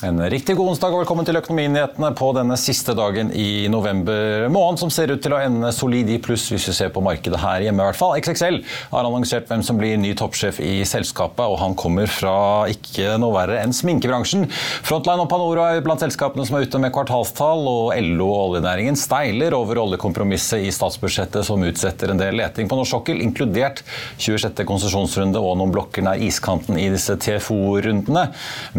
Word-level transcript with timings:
En 0.00 0.16
riktig 0.32 0.54
god 0.56 0.70
onsdag 0.72 0.94
og 0.94 1.02
velkommen 1.02 1.26
til 1.28 1.36
Økonominyhetene 1.36 2.08
på 2.16 2.30
denne 2.32 2.56
siste 2.56 2.94
dagen 2.96 3.28
i 3.36 3.68
november 3.68 4.46
måned, 4.48 4.80
som 4.80 4.88
ser 4.88 5.10
ut 5.12 5.20
til 5.20 5.34
å 5.36 5.40
ende 5.44 5.68
solid 5.76 6.08
i 6.08 6.16
pluss 6.24 6.46
hvis 6.48 6.70
vi 6.70 6.72
ser 6.78 6.92
på 6.94 7.02
markedet 7.04 7.36
her 7.42 7.66
hjemme. 7.66 7.84
i 7.84 7.88
hvert 7.90 7.98
fall. 7.98 8.14
XXL 8.16 8.56
har 8.94 9.04
annonsert 9.04 9.50
hvem 9.50 9.60
som 9.66 9.76
blir 9.76 9.98
ny 10.00 10.14
toppsjef 10.16 10.56
i 10.64 10.78
selskapet, 10.88 11.42
og 11.44 11.58
han 11.60 11.76
kommer 11.76 12.08
fra 12.08 12.64
ikke 12.72 13.18
noe 13.20 13.34
verre 13.34 13.58
enn 13.60 13.74
sminkebransjen. 13.76 14.46
Frontline 14.88 15.26
og 15.26 15.28
Panora 15.28 15.66
er 15.74 15.84
blant 15.84 16.00
selskapene 16.00 16.48
som 16.48 16.56
er 16.56 16.64
ute 16.64 16.80
med 16.80 16.94
kvartalstall, 16.96 17.68
og 17.68 17.92
LO 18.00 18.30
og 18.30 18.54
oljenæringen 18.54 18.96
steiler 18.96 19.52
over 19.58 19.82
oljekompromisset 19.84 20.64
i 20.64 20.72
statsbudsjettet 20.72 21.44
som 21.44 21.60
utsetter 21.68 22.14
en 22.14 22.24
del 22.24 22.40
leting 22.40 22.72
på 22.72 22.80
norsk 22.80 22.96
sokkel, 22.96 23.20
inkludert 23.20 23.84
26. 24.16 24.64
konsesjonsrunde 24.64 25.44
og 25.44 25.60
noen 25.60 25.76
blokker 25.76 26.08
nær 26.08 26.24
iskanten 26.24 26.80
i 26.80 26.88
disse 26.88 27.20
TFO-rundene, 27.20 28.30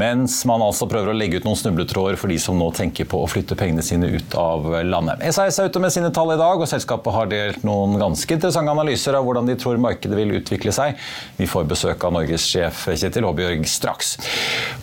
mens 0.02 0.42
man 0.50 0.66
altså 0.66 0.90
prøver 0.90 1.11
å 1.12 1.18
legge 1.18 1.42
ut 1.42 1.48
noen 1.48 1.60
snubletråder 1.60 2.18
for 2.20 2.32
de 2.32 2.38
som 2.42 2.58
nå 2.60 2.70
tenker 2.76 3.08
på 3.10 3.22
å 3.22 3.30
flytte 3.30 3.58
pengene 3.60 3.84
sine 3.86 4.10
ut 4.12 4.36
av 4.40 4.68
landet. 4.88 5.24
SAS 5.36 5.60
er 5.60 5.70
ute 5.72 5.82
med 5.84 5.94
sine 5.94 6.12
tall 6.16 6.34
i 6.34 6.40
dag, 6.40 6.60
og 6.62 6.70
selskapet 6.70 7.16
har 7.16 7.30
delt 7.32 7.66
noen 7.68 7.98
ganske 8.02 8.38
interessante 8.38 8.74
analyser 8.74 9.18
av 9.18 9.28
hvordan 9.28 9.50
de 9.50 9.58
tror 9.60 9.82
markedet 9.82 10.18
vil 10.18 10.36
utvikle 10.40 10.74
seg. 10.76 11.00
Vi 11.38 11.50
får 11.50 11.68
besøk 11.70 12.04
av 12.08 12.16
Norges 12.16 12.46
sjef 12.48 12.86
Kjetil 12.90 13.28
Håbjørg 13.28 13.68
straks. 13.70 14.16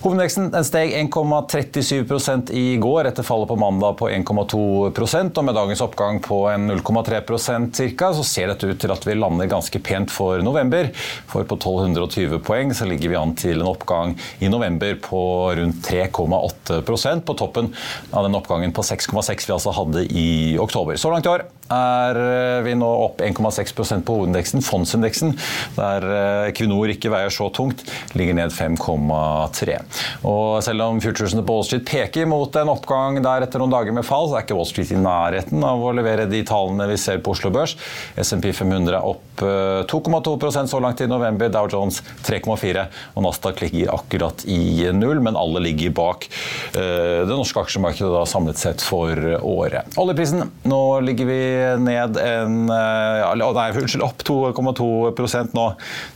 Hovedveksten 0.02 0.50
steg 0.66 0.94
1,37 1.00 2.52
i 2.54 2.66
går 2.80 3.10
etter 3.10 3.26
fallet 3.26 3.50
på 3.50 3.58
mandag 3.58 3.96
på 3.98 4.10
1,2% 4.12 5.40
og 5.40 5.46
med 5.46 5.56
dagens 5.56 5.82
oppgang 5.84 6.20
på 6.24 6.44
en 6.52 6.70
0,3 6.70 7.22
ca. 7.98 8.12
så 8.14 8.24
ser 8.24 8.52
dette 8.52 8.68
ut 8.68 8.80
til 8.80 8.92
at 8.94 9.06
vi 9.06 9.16
lander 9.18 9.50
ganske 9.50 9.80
pent 9.84 10.12
for 10.12 10.42
november. 10.44 10.90
For 11.30 11.46
på 11.48 11.58
1220 11.58 12.42
poeng 12.46 12.74
så 12.74 12.86
ligger 12.88 13.12
vi 13.12 13.18
an 13.18 13.34
til 13.38 13.62
en 13.62 13.70
oppgang 13.70 14.16
i 14.38 14.50
november 14.52 14.96
på 15.02 15.20
rundt 15.58 15.82
3,5 15.88 16.17
6,8% 16.18 17.20
på 17.20 17.34
toppen 17.38 17.70
av 18.10 18.26
den 18.26 18.34
oppgangen 18.34 18.72
på 18.72 18.82
6,6 18.82 19.46
vi 19.46 19.54
altså 19.54 19.74
hadde 19.76 20.04
i 20.10 20.58
oktober. 20.58 20.96
Så 20.96 21.12
langt 21.12 21.26
i 21.26 21.32
år 21.32 21.46
er 21.72 22.18
eh, 22.18 22.62
vi 22.64 22.74
nå 22.78 22.88
opp 22.88 23.22
1,6% 23.24 24.04
på 24.06 24.16
hovedindeksen. 24.16 24.64
Fondsindeksen, 24.64 25.34
der 25.76 26.06
eh, 26.08 26.48
Equinor 26.50 26.92
ikke 26.92 27.12
veier 27.12 27.32
så 27.32 27.48
tungt, 27.54 27.84
ligger 28.18 28.36
ned 28.38 28.54
5,3. 28.54 29.78
Og 30.28 30.58
selv 30.64 30.86
om 30.86 31.02
futuresene 31.04 31.44
på 31.46 31.58
Wall 31.58 31.68
Street 31.68 31.86
peker 31.88 32.28
mot 32.30 32.54
en 32.58 32.72
oppgang 32.72 33.20
der 33.24 33.46
etter 33.46 33.62
noen 33.62 33.74
dager 33.74 33.96
med 33.96 34.06
fall, 34.08 34.30
så 34.30 34.38
er 34.38 34.46
ikke 34.46 34.58
Wall 34.58 34.68
Street 34.70 34.94
i 34.94 35.00
nærheten 35.00 35.64
av 35.64 35.84
å 35.84 35.94
levere 35.96 36.28
de 36.30 36.42
tallene 36.48 36.88
vi 36.90 36.98
ser 37.00 37.20
på 37.22 37.34
Oslo 37.36 37.52
Børs. 37.54 37.76
SMP 38.16 38.50
500 38.56 38.96
er 38.96 39.04
opp 39.04 39.24
2,2 39.38 40.36
eh, 40.48 40.60
så 40.72 40.82
langt 40.82 41.04
i 41.04 41.10
november, 41.10 41.52
Dow 41.52 41.68
Jones 41.70 42.00
3,4 42.26 42.86
og 43.14 43.26
Nasdaq 43.26 43.62
ligger 43.66 43.92
akkurat 43.94 44.44
i 44.48 44.88
null, 44.96 45.20
men 45.24 45.38
alle 45.38 45.62
ligger 45.68 45.92
bak 45.94 46.26
det 46.72 47.30
norske 47.30 47.60
aksjemarkedet 47.60 48.10
da, 48.12 48.22
samlet 48.28 48.58
sett 48.60 48.82
for 48.84 49.16
året. 49.42 49.96
Oljeprisen, 50.00 50.44
nå 50.68 50.80
ligger 51.04 51.28
vi 51.28 51.38
ned 51.82 52.18
en 52.22 52.56
ja, 52.68 53.28
Nei, 53.58 53.68
unnskyld, 53.74 54.04
opp 54.06 54.24
2,2% 54.28 55.54
nå 55.56 55.68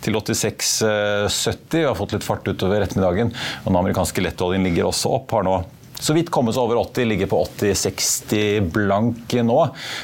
til 0.04 0.18
86,70. 0.18 1.78
Vi 1.78 1.86
har 1.88 1.98
fått 1.98 2.16
litt 2.16 2.26
fart 2.26 2.48
utover 2.48 2.84
ettermiddagen. 2.84 3.32
Og 3.62 3.70
den 3.70 3.80
amerikanske 3.80 4.24
lettoljen 4.24 4.66
ligger 4.66 4.90
også 4.90 5.12
opp. 5.18 5.32
har 5.34 5.46
nå 5.46 5.60
så 6.02 6.16
vidt 6.16 6.32
kommet 6.34 6.56
seg 6.56 6.66
over 6.66 6.80
80, 6.82 7.06
ligger 7.12 7.30
på 7.30 7.40
80-60 7.46 8.70
blank 8.74 9.34
nå. 9.46 9.58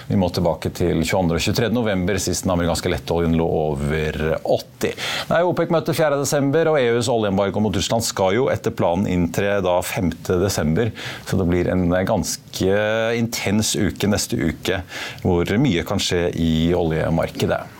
Vi 0.08 0.18
må 0.20 0.30
tilbake 0.30 0.70
til 0.74 1.02
22. 1.02 1.34
og 1.34 1.42
23. 1.42 1.70
november, 1.74 2.20
sist 2.22 2.46
den 2.46 2.54
amerikanske 2.54 2.92
lettoljen 2.92 3.34
lå 3.38 3.46
over 3.46 4.20
80. 4.38 4.94
Det 5.28 5.38
er 5.38 5.48
OPEC-møte 5.48 5.96
4.12, 5.96 6.70
og 6.70 6.78
EUs 6.80 7.10
oljeembargo 7.12 7.62
mot 7.64 7.74
Russland 7.74 8.06
skal 8.06 8.36
jo 8.38 8.46
etter 8.52 8.74
planen 8.78 9.08
inntre 9.10 9.58
da 9.64 9.78
5.12. 9.82 10.92
Så 11.26 11.40
det 11.40 11.48
blir 11.50 11.72
en 11.72 11.88
ganske 11.90 12.84
intens 13.18 13.74
uke 13.78 14.10
neste 14.10 14.38
uke, 14.38 14.82
hvor 15.24 15.58
mye 15.58 15.84
kan 15.88 16.02
skje 16.02 16.28
i 16.38 16.52
oljemarkedet. 16.78 17.77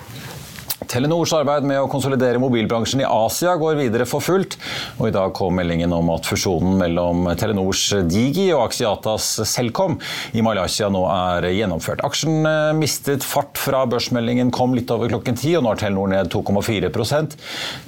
Telenors 0.88 1.34
arbeid 1.37 1.66
med 1.69 1.82
å 1.82 1.88
konsolidere 1.91 2.41
mobilbransjen 2.41 3.03
i 3.03 3.06
Asia 3.09 3.54
går 3.60 3.76
videre 3.76 4.06
for 4.09 4.25
fullt. 4.25 4.56
Og 4.97 5.10
I 5.10 5.15
dag 5.15 5.34
kom 5.37 5.59
meldingen 5.59 5.93
om 5.93 6.09
at 6.15 6.26
fusjonen 6.28 6.78
mellom 6.81 7.28
Telenors 7.38 7.82
Digi 8.09 8.47
og 8.54 8.65
Axiatas 8.69 9.27
Selcom 9.50 9.98
i 10.32 10.44
Malaysia 10.44 10.88
nå 10.93 11.03
er 11.12 11.50
gjennomført. 11.53 12.00
Aksjen 12.09 12.41
eh, 12.48 12.72
mistet 12.78 13.27
fart 13.27 13.60
fra 13.60 13.84
børsmeldingen 13.91 14.53
kom 14.54 14.77
litt 14.77 14.91
over 14.94 15.12
klokken 15.12 15.37
ti, 15.38 15.53
og 15.59 15.66
nå 15.66 15.75
er 15.75 15.82
Telenor 15.82 16.12
ned 16.15 16.32
2,4% 16.32 17.37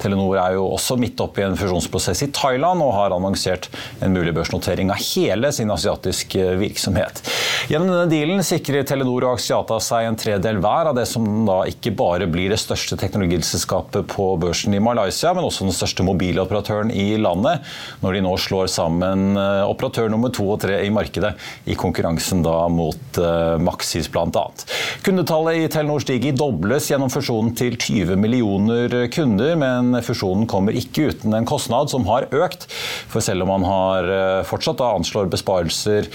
Telenor 0.01 0.39
er 0.41 0.57
jo 0.59 0.67
også 0.75 0.97
midt 1.01 1.21
oppe 1.23 1.43
i 1.43 1.47
en 1.47 1.57
fusjonsprosess 1.59 2.25
i 2.27 2.31
Thailand 2.35 2.83
og 2.85 2.95
har 2.97 3.15
annonsert 3.17 3.71
en 4.05 4.15
mulig 4.15 4.35
børsnotering 4.37 4.93
av 4.93 5.01
hele 5.01 5.53
sin 5.55 5.71
asiatiske 5.73 6.55
virksomhet. 6.61 7.23
Gjennom 7.71 7.91
denne 7.93 8.11
dealen 8.11 8.45
sikrer 8.47 8.87
Telenor 8.89 9.27
og 9.29 9.39
Axiata 9.39 9.81
seg 9.85 10.09
en 10.09 10.19
tredel 10.21 10.61
hver 10.63 10.91
av 10.93 10.99
det 10.99 11.07
som 11.09 11.27
da 11.49 11.63
ikke 11.71 11.95
bare 11.97 12.29
blir 12.31 12.53
det 12.53 12.61
største 12.61 12.90
største 12.91 13.07
teknologiselskapet 13.07 14.09
på 14.11 14.37
børsen 14.41 14.75
i 14.75 14.81
Malaysia, 14.83 15.33
men 15.35 15.47
også 15.47 15.67
den 15.67 15.75
største 15.75 16.03
mobiloperatøren 16.07 16.91
i 16.91 17.17
landet, 17.21 17.63
når 18.03 18.17
de 18.17 18.23
nå 18.25 18.35
slår 18.41 18.71
sammen 18.71 19.37
eh, 19.39 19.63
operatør 19.69 20.11
nummer 20.11 20.33
to 20.35 20.49
og 20.51 20.61
tre 20.65 20.81
i 20.83 20.91
markedet 20.91 21.37
i 21.71 21.77
konkurransen 21.79 22.43
da 22.43 22.67
mot 22.71 23.21
uh, 23.21 23.59
Maxis 23.61 24.09
bl.a. 24.11 24.45
Kundetallet 25.05 25.61
i 25.61 25.69
Telenor 25.71 26.03
Stigi 26.03 26.33
dobles 26.35 26.89
gjennom 26.91 27.13
fusjonen 27.13 27.53
til 27.59 27.77
20 27.79 28.19
millioner 28.19 28.97
kunder, 29.13 29.55
men 29.61 30.01
fusjonen 30.05 30.49
kommer 30.51 30.77
ikke 30.77 31.11
uten 31.13 31.37
en 31.37 31.49
kostnad 31.49 31.93
som 31.93 32.07
har 32.09 32.29
økt. 32.35 32.67
For 33.11 33.23
selv 33.25 33.45
om 33.45 33.53
man 33.55 33.67
har 33.69 34.11
uh, 34.11 34.43
fortsatt 34.49 34.81
da 34.81 34.91
anslår 34.97 35.31
besparelser 35.31 36.09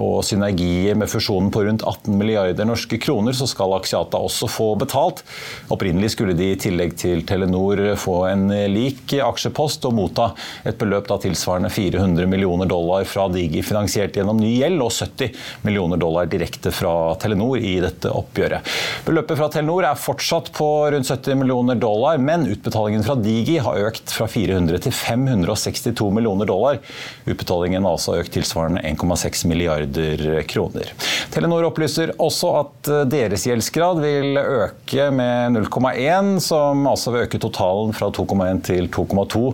og 0.00 0.22
synergier 0.24 0.96
med 0.98 1.10
fusjonen 1.10 1.50
på 1.52 1.62
rundt 1.66 1.82
18 1.86 2.14
milliarder 2.16 2.66
norske 2.68 2.96
kroner, 3.02 3.34
så 3.36 3.48
skal 3.50 3.74
Axiata 3.76 4.20
også 4.20 4.48
få 4.50 4.68
betalt. 4.80 5.22
Opprinnelig 5.70 6.14
skulle 6.14 6.34
de 6.38 6.50
i 6.52 6.58
tillegg 6.60 6.96
til 6.98 7.22
Telenor 7.26 7.82
få 8.00 8.16
en 8.30 8.48
lik 8.72 9.14
aksjepost 9.20 9.86
og 9.88 9.96
motta 9.96 10.30
et 10.66 10.78
beløp 10.80 11.08
tilsvarende 11.20 11.70
400 11.70 12.26
millioner 12.30 12.68
dollar 12.70 13.04
fra 13.08 13.26
Digi 13.32 13.62
finansiert 13.66 14.16
gjennom 14.16 14.38
ny 14.40 14.52
gjeld, 14.60 14.82
og 14.82 14.92
70 14.94 15.36
millioner 15.66 16.00
dollar 16.00 16.28
direkte 16.30 16.72
fra 16.74 17.14
Telenor 17.20 17.58
i 17.58 17.76
dette 17.82 18.10
oppgjøret. 18.14 18.66
Beløpet 19.06 19.38
fra 19.38 19.48
Telenor 19.52 19.86
er 19.88 20.00
fortsatt 20.00 20.52
på 20.56 20.68
rundt 20.94 21.10
70 21.10 21.40
millioner 21.40 21.78
dollar, 21.80 22.18
men 22.18 22.46
utbetalingen 22.50 23.04
fra 23.06 23.16
Digi 23.18 23.58
har 23.62 23.80
økt 23.88 24.12
fra 24.14 24.28
400 24.30 24.84
til 24.86 24.94
562 24.94 26.10
millioner 26.14 26.48
dollar. 26.48 26.80
Utbetalingen 27.26 27.86
har 27.86 27.96
altså 27.96 28.18
økt 28.20 28.34
tilsvarende 28.36 28.84
1,6 28.86 29.46
milliarder 29.50 30.42
kroner. 30.50 30.92
Telenor 31.34 31.68
opplyser 31.70 32.14
også 32.20 32.52
at 32.60 32.92
deres 33.10 33.46
gjeldsgrad 33.48 34.02
vil 34.04 34.40
øke 34.40 35.10
med 35.14 35.39
med 35.48 35.66
0,1, 35.66 36.38
som 36.44 36.86
altså 36.90 37.14
vil 37.14 37.26
øke 37.26 37.40
totalen 37.42 37.92
fra 37.96 38.12
2,1 38.12 38.64
til 38.68 38.88
2,2 38.92 39.44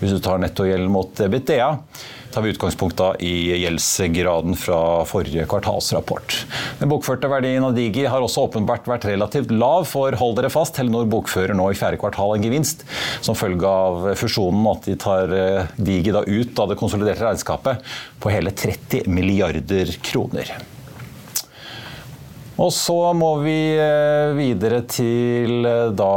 hvis 0.00 0.16
du 0.16 0.18
tar 0.22 0.42
nettogjeld 0.42 0.90
mot 0.90 1.22
EBITDA 1.26 1.70
tar 2.32 2.42
vi 2.42 2.50
utgangspunkt 2.50 3.00
i 3.20 3.32
gjeldsgraden 3.60 4.56
fra 4.56 5.04
forrige 5.08 5.44
kvartalsrapport. 5.50 6.36
Den 6.80 6.90
bokførte 6.90 7.28
verdien 7.30 7.64
av 7.66 7.76
Digi 7.76 8.06
har 8.08 8.24
også 8.24 8.46
åpenbart 8.48 8.88
vært 8.88 9.06
relativt 9.10 9.52
lav, 9.52 9.84
for 9.90 10.16
hold 10.18 10.38
dere 10.38 10.52
fast, 10.52 10.76
Telenor 10.78 11.08
bokfører 11.12 11.56
nå 11.58 11.68
i 11.70 11.78
fjerde 11.78 12.00
kvartal 12.00 12.36
en 12.36 12.46
gevinst 12.46 12.86
som 13.20 13.36
følge 13.38 13.68
av 13.68 14.12
fusjonen, 14.18 14.64
at 14.72 14.88
de 14.88 14.98
tar 15.00 15.36
eh, 15.36 15.72
Digi 15.76 16.14
da 16.14 16.24
ut 16.24 16.62
av 16.62 16.72
det 16.72 16.80
konsoliderte 16.80 17.26
regnskapet 17.26 17.92
på 18.22 18.32
hele 18.32 18.54
30 18.56 19.10
milliarder 19.12 19.92
kroner. 20.04 20.56
Og 22.60 22.68
så 22.76 22.96
må 23.16 23.30
vi 23.40 23.56
eh, 23.80 24.32
videre 24.36 24.82
til 24.84 25.64
eh, 25.64 25.88
da 25.96 26.10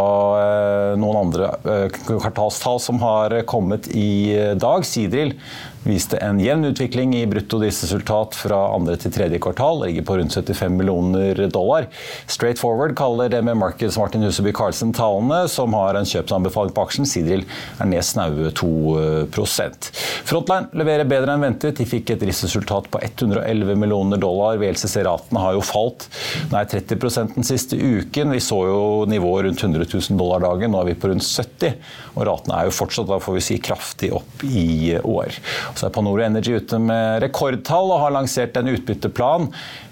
noen 1.00 1.22
andre 1.22 1.52
kvartalstall 1.96 2.82
som 2.84 3.00
har 3.04 3.38
kommet 3.48 3.88
i 3.96 4.36
dag. 4.60 4.84
Sidril 4.88 5.36
viste 5.86 6.18
en 6.18 6.40
jevn 6.42 6.66
utvikling 6.72 7.14
i 7.16 7.26
brutto 7.30 7.60
driftsresultat 7.62 8.36
fra 8.38 8.58
andre 8.76 8.98
til 9.00 9.14
tredje 9.14 9.40
kvartal. 9.42 9.84
Ligger 9.86 10.06
på 10.08 10.18
rundt 10.20 10.34
75 10.34 10.74
millioner 10.74 11.42
dollar. 11.54 11.88
Straight 12.28 12.60
forward 12.62 12.96
kaller 12.98 13.30
det 13.30 13.42
med 13.46 13.60
Markeds 13.62 13.98
Martin 14.02 14.26
Huseby 14.26 14.54
Carlsen 14.56 14.94
tallene, 14.96 15.46
som 15.52 15.74
har 15.78 15.98
en 15.98 16.10
kjøpsanbefaling 16.10 16.74
på 16.76 16.86
aksjen. 16.88 17.10
Sidril 17.10 17.46
er 17.80 17.90
ned 17.90 18.06
snaue 18.06 18.52
2% 18.56 19.90
Frontline 20.26 20.72
leverer 20.78 21.08
bedre 21.10 21.36
enn 21.36 21.46
ventet. 21.46 21.78
De 21.78 21.88
fikk 21.88 22.16
et 22.16 22.24
driftsresultat 22.24 22.90
på 22.94 23.02
111 23.04 23.78
millioner 23.80 24.22
dollar. 24.22 24.58
VLCC-ratene 24.62 25.44
har 25.44 25.58
jo 25.58 25.64
falt 25.66 26.08
nær 26.54 26.68
30 26.72 27.36
den 27.36 27.48
siste 27.48 27.78
uken. 27.78 28.34
Vi 28.34 28.42
så 28.44 28.62
jo 28.70 28.82
nivået 29.10 29.50
rundt 29.50 29.64
100 29.64 29.86
000 29.86 30.20
dollar 30.20 30.42
dagen, 30.46 30.74
nå 30.74 30.82
er 30.82 30.92
vi 30.92 31.00
på 31.00 31.12
rundt 31.12 31.26
70 31.26 31.76
og 32.16 32.24
ratene 32.30 32.58
er 32.58 32.70
jo 32.70 32.76
fortsatt 32.76 33.10
da 33.10 33.20
får 33.22 33.38
vi 33.38 33.44
si, 33.44 33.58
kraftig 33.64 34.12
opp 34.16 34.44
i 34.48 34.96
år. 34.98 35.36
Så 35.76 35.88
er 35.88 35.94
Panoro 35.96 36.24
Energy 36.24 36.56
ute 36.56 36.80
med 36.80 37.20
rekordtall 37.24 37.92
og 37.92 38.02
har 38.06 38.14
lansert 38.16 38.56
en 38.60 38.72
utbytteplan. 38.72 39.50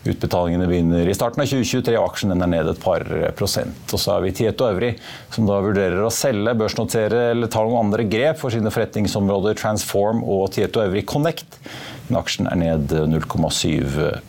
Utbetalingene 0.08 0.68
begynner 0.70 1.08
i 1.08 1.16
starten 1.16 1.44
av 1.44 1.50
2023, 1.52 1.98
og 2.00 2.08
aksjen 2.08 2.36
er 2.36 2.52
ned 2.56 2.72
et 2.72 2.82
par 2.84 3.04
prosent. 3.38 3.84
Og 3.92 4.00
så 4.00 4.16
har 4.16 4.24
vi 4.24 4.34
Tieto 4.36 4.68
Øvrig, 4.70 4.94
som 5.36 5.48
da 5.50 5.60
vurderer 5.64 6.04
å 6.04 6.14
selge, 6.14 6.56
børsnotere 6.60 7.30
eller 7.34 7.52
ta 7.52 7.66
noen 7.66 7.90
andre 7.90 8.08
grep 8.08 8.40
for 8.42 8.56
sine 8.56 8.72
forretningsområder 8.74 9.60
Transform 9.60 10.24
og 10.24 10.54
Tieto 10.56 10.84
Øvrig 10.84 11.06
Connect. 11.10 11.60
Men 12.08 12.20
aksjen 12.24 12.50
er 12.52 12.60
ned 12.60 12.96
0,7 13.12 14.24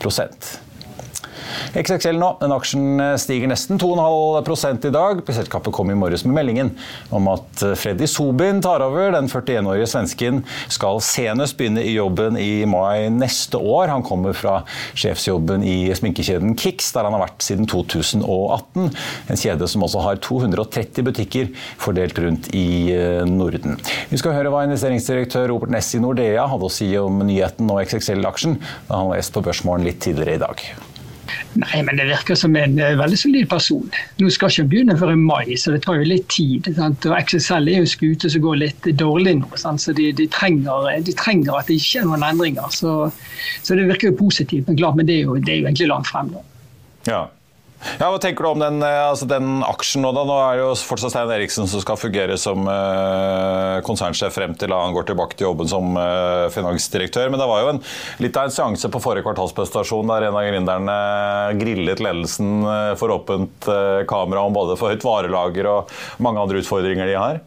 XXL 1.75 2.19
nå. 2.21 2.31
Den 2.41 2.55
aksjen 2.55 3.01
eh, 3.03 3.15
stiger 3.21 3.51
nesten 3.51 3.81
2,5 3.81 4.89
i 4.89 4.93
dag. 4.95 5.23
Selskapet 5.29 5.75
kom 5.75 5.91
i 5.91 5.99
morges 5.99 6.25
med 6.27 6.37
meldingen 6.39 6.73
om 7.15 7.29
at 7.33 7.65
eh, 7.65 7.75
Freddy 7.79 8.09
Sobin 8.11 8.63
tar 8.65 8.85
over. 8.85 9.13
Den 9.15 9.29
41-årige 9.31 9.89
svensken 9.91 10.43
skal 10.73 11.01
senest 11.05 11.59
begynne 11.59 11.85
i 11.85 11.95
jobben 11.97 12.39
i 12.41 12.65
mai 12.69 13.11
neste 13.13 13.61
år. 13.61 13.91
Han 13.93 14.07
kommer 14.07 14.37
fra 14.37 14.61
sjefsjobben 14.97 15.65
i 15.67 15.93
sminkekjeden 15.97 16.57
Kix, 16.61 16.93
der 16.95 17.09
han 17.09 17.17
har 17.17 17.27
vært 17.27 17.45
siden 17.45 17.69
2018. 17.71 18.91
En 19.31 19.41
kjede 19.41 19.69
som 19.71 19.85
også 19.87 20.05
har 20.05 20.23
230 20.25 21.07
butikker 21.07 21.53
fordelt 21.81 22.19
rundt 22.23 22.51
i 22.57 22.67
eh, 22.95 23.23
Norden. 23.29 23.79
Vi 24.11 24.21
skal 24.21 24.37
høre 24.39 24.53
hva 24.55 24.65
investeringsdirektør 24.69 25.49
Robert 25.53 25.75
Ness 25.75 25.93
i 25.97 26.03
Nordea 26.03 26.49
hadde 26.51 26.69
å 26.71 26.73
si 26.73 26.91
om 27.01 27.23
nyheten 27.27 27.71
og 27.71 27.83
XXL-aksjen 27.85 28.59
da 28.89 28.99
han 29.01 29.11
var 29.11 29.21
gjest 29.21 29.35
på 29.37 29.45
Børsmorgen 29.45 29.87
litt 29.87 30.03
tidligere 30.05 30.39
i 30.39 30.45
dag. 30.47 30.67
Nei, 31.55 31.83
men 31.87 31.99
det 32.01 32.09
virker 32.09 32.39
som 32.39 32.57
en 32.59 32.75
uh, 32.81 32.97
veldig 32.99 33.19
solid 33.19 33.47
person. 33.51 33.85
Nå 34.19 34.31
skal 34.35 34.51
ikke 34.51 34.67
begynne 34.73 34.97
før 34.99 35.13
i 35.13 35.19
mai, 35.21 35.55
så 35.61 35.75
det 35.75 35.85
tar 35.85 36.01
jo 36.01 36.09
litt 36.09 36.27
tid. 36.35 36.67
Sant? 36.75 37.07
Og 37.07 37.15
XSL 37.21 37.71
er 37.71 37.85
jo 37.85 37.91
skute 37.93 38.31
som 38.33 38.43
går 38.43 38.59
litt 38.63 38.89
dårlig 38.99 39.37
nå, 39.39 39.51
sant? 39.61 39.83
så 39.85 39.95
de, 39.97 40.11
de, 40.17 40.27
trenger, 40.35 40.91
de, 41.07 41.15
trenger, 41.19 41.55
at 41.61 41.71
det 41.71 41.79
ikke 41.79 42.03
er 42.03 42.11
noen 42.11 42.27
endringer. 42.27 42.67
Så, 42.75 42.97
så 43.63 43.79
det 43.79 43.87
virker 43.93 44.11
jo 44.11 44.19
positivt, 44.25 44.67
men 44.67 44.81
klart, 44.81 44.99
men 44.99 45.09
det 45.11 45.21
er 45.21 45.29
jo, 45.29 45.39
det 45.39 45.55
er 45.55 45.63
jo 45.63 45.71
egentlig 45.71 45.91
langt 45.93 46.11
frem. 46.11 46.35
nå. 46.35 46.45
Ja. 47.07 47.25
Ja, 47.99 48.09
Hva 48.09 48.19
tenker 48.23 48.45
du 48.45 48.49
om 48.49 48.63
den, 48.63 48.81
eh, 48.83 49.01
altså 49.09 49.27
den 49.29 49.61
aksjen 49.67 50.03
nå? 50.05 50.11
da? 50.17 50.25
Nå 50.27 50.37
er 50.41 50.57
det 50.57 50.65
jo 50.65 50.71
fortsatt 50.89 51.13
Stein 51.13 51.31
Eriksen 51.35 51.69
som 51.71 51.83
skal 51.83 51.99
fungere 52.01 52.37
som 52.41 52.65
uh, 52.67 53.81
konsernsjef 53.87 54.35
frem 54.35 54.55
til 54.59 54.73
han 54.75 54.95
går 54.97 55.09
tilbake 55.11 55.37
til 55.37 55.49
jobben 55.49 55.71
som 55.71 55.99
uh, 55.99 56.49
finansdirektør. 56.55 57.29
Men 57.33 57.43
det 57.43 57.49
var 57.51 57.63
jo 57.63 57.73
en, 57.75 57.83
litt 58.25 58.41
av 58.41 58.49
en 58.49 58.57
seanse 58.57 58.91
på 58.91 59.03
forrige 59.05 59.27
kvartalspresentasjon 59.27 60.11
der 60.11 60.29
en 60.29 60.41
av 60.41 60.49
gründerne 60.49 60.99
grillet 61.61 62.03
ledelsen 62.03 62.67
for 62.99 63.13
åpent 63.15 63.69
kamera 64.09 64.45
om 64.47 64.57
både 64.57 64.79
for 64.81 64.93
høyt 64.93 65.05
varelager 65.05 65.69
og 65.71 65.95
mange 66.25 66.43
andre 66.43 66.63
utfordringer 66.63 67.11
de 67.11 67.19
har. 67.21 67.41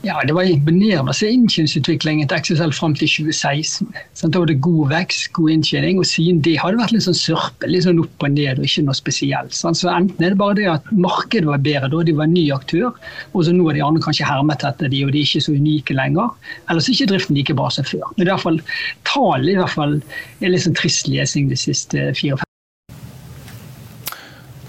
Ja, 0.00 0.14
Det 0.24 0.32
var 0.32 0.48
imponerende 0.48 1.12
å 1.12 1.16
se 1.16 1.28
inntjeningsutviklingen 1.28 2.28
til 2.30 2.40
XSL 2.40 2.70
fram 2.72 2.94
til 2.96 3.10
2016. 3.10 3.90
Sånn, 4.16 4.32
da 4.32 4.40
var 4.40 4.48
det 4.48 4.56
god 4.64 4.88
vekst, 4.94 5.26
god 5.36 5.52
inntjening. 5.52 6.00
og 6.00 6.08
Siden 6.08 6.40
det 6.40 6.54
har 6.62 6.72
det 6.72 6.80
vært 6.80 6.94
litt 6.94 7.04
sånn 7.04 7.18
sørpe, 7.18 7.68
litt 7.68 7.84
sånn 7.84 8.00
opp 8.00 8.24
og 8.24 8.32
ned 8.32 8.62
og 8.62 8.64
ikke 8.64 8.86
noe 8.86 8.96
spesielt. 8.96 9.52
Sånn, 9.52 9.76
så 9.76 9.92
Enten 9.92 10.24
er 10.24 10.32
det 10.32 10.40
bare 10.40 10.56
det 10.56 10.68
at 10.72 10.88
markedet 10.96 11.44
var 11.50 11.60
bedre 11.60 11.92
da, 11.92 12.02
de 12.08 12.16
var 12.16 12.30
en 12.30 12.32
ny 12.32 12.46
aktør, 12.56 12.96
og 13.34 13.44
så 13.44 13.52
nå 13.52 13.68
er 13.68 13.76
de 13.76 13.84
andre 13.84 14.04
kanskje 14.06 14.28
hermet 14.30 14.64
etter 14.64 14.88
de, 14.88 15.04
og 15.04 15.12
de 15.12 15.20
er 15.20 15.28
ikke 15.28 15.44
så 15.44 15.56
unike 15.58 15.96
lenger. 16.00 16.32
Eller 16.70 16.80
så 16.80 16.94
er 16.94 16.96
ikke 16.96 17.12
driften 17.12 17.36
like 17.36 17.58
bra 17.60 17.68
som 17.68 17.84
før. 17.84 18.08
Men 18.16 18.24
i 18.24 18.30
hvert 18.32 18.46
fall, 18.46 18.62
Tallene 19.04 20.00
er 20.40 20.54
litt 20.54 20.64
sånn 20.64 20.80
trist 20.80 21.12
lesing 21.12 21.52
de 21.52 21.60
siste 21.60 22.14
fire-fem 22.16 22.49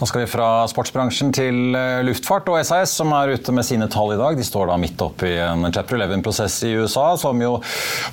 nå 0.02 0.08
skal 0.10 0.24
vi 0.24 0.30
fra 0.32 0.46
sportsbransjen 0.66 1.30
til 1.36 1.76
eh, 1.78 2.00
luftfart 2.08 2.48
og 2.50 2.58
SAS, 2.66 2.96
som 2.98 3.12
er 3.14 3.36
ute 3.36 3.54
med 3.54 3.66
sine 3.68 3.86
tall 3.92 4.16
i 4.16 4.18
dag. 4.18 4.38
De 4.38 4.46
står 4.46 4.72
da 4.72 4.78
midt 4.82 5.02
oppe 5.06 5.30
i 5.30 5.36
en 5.38 5.68
chapter 5.70 6.00
11-prosess 6.00 6.56
i 6.66 6.72
USA, 6.82 7.12
som 7.22 7.38
jo 7.44 7.60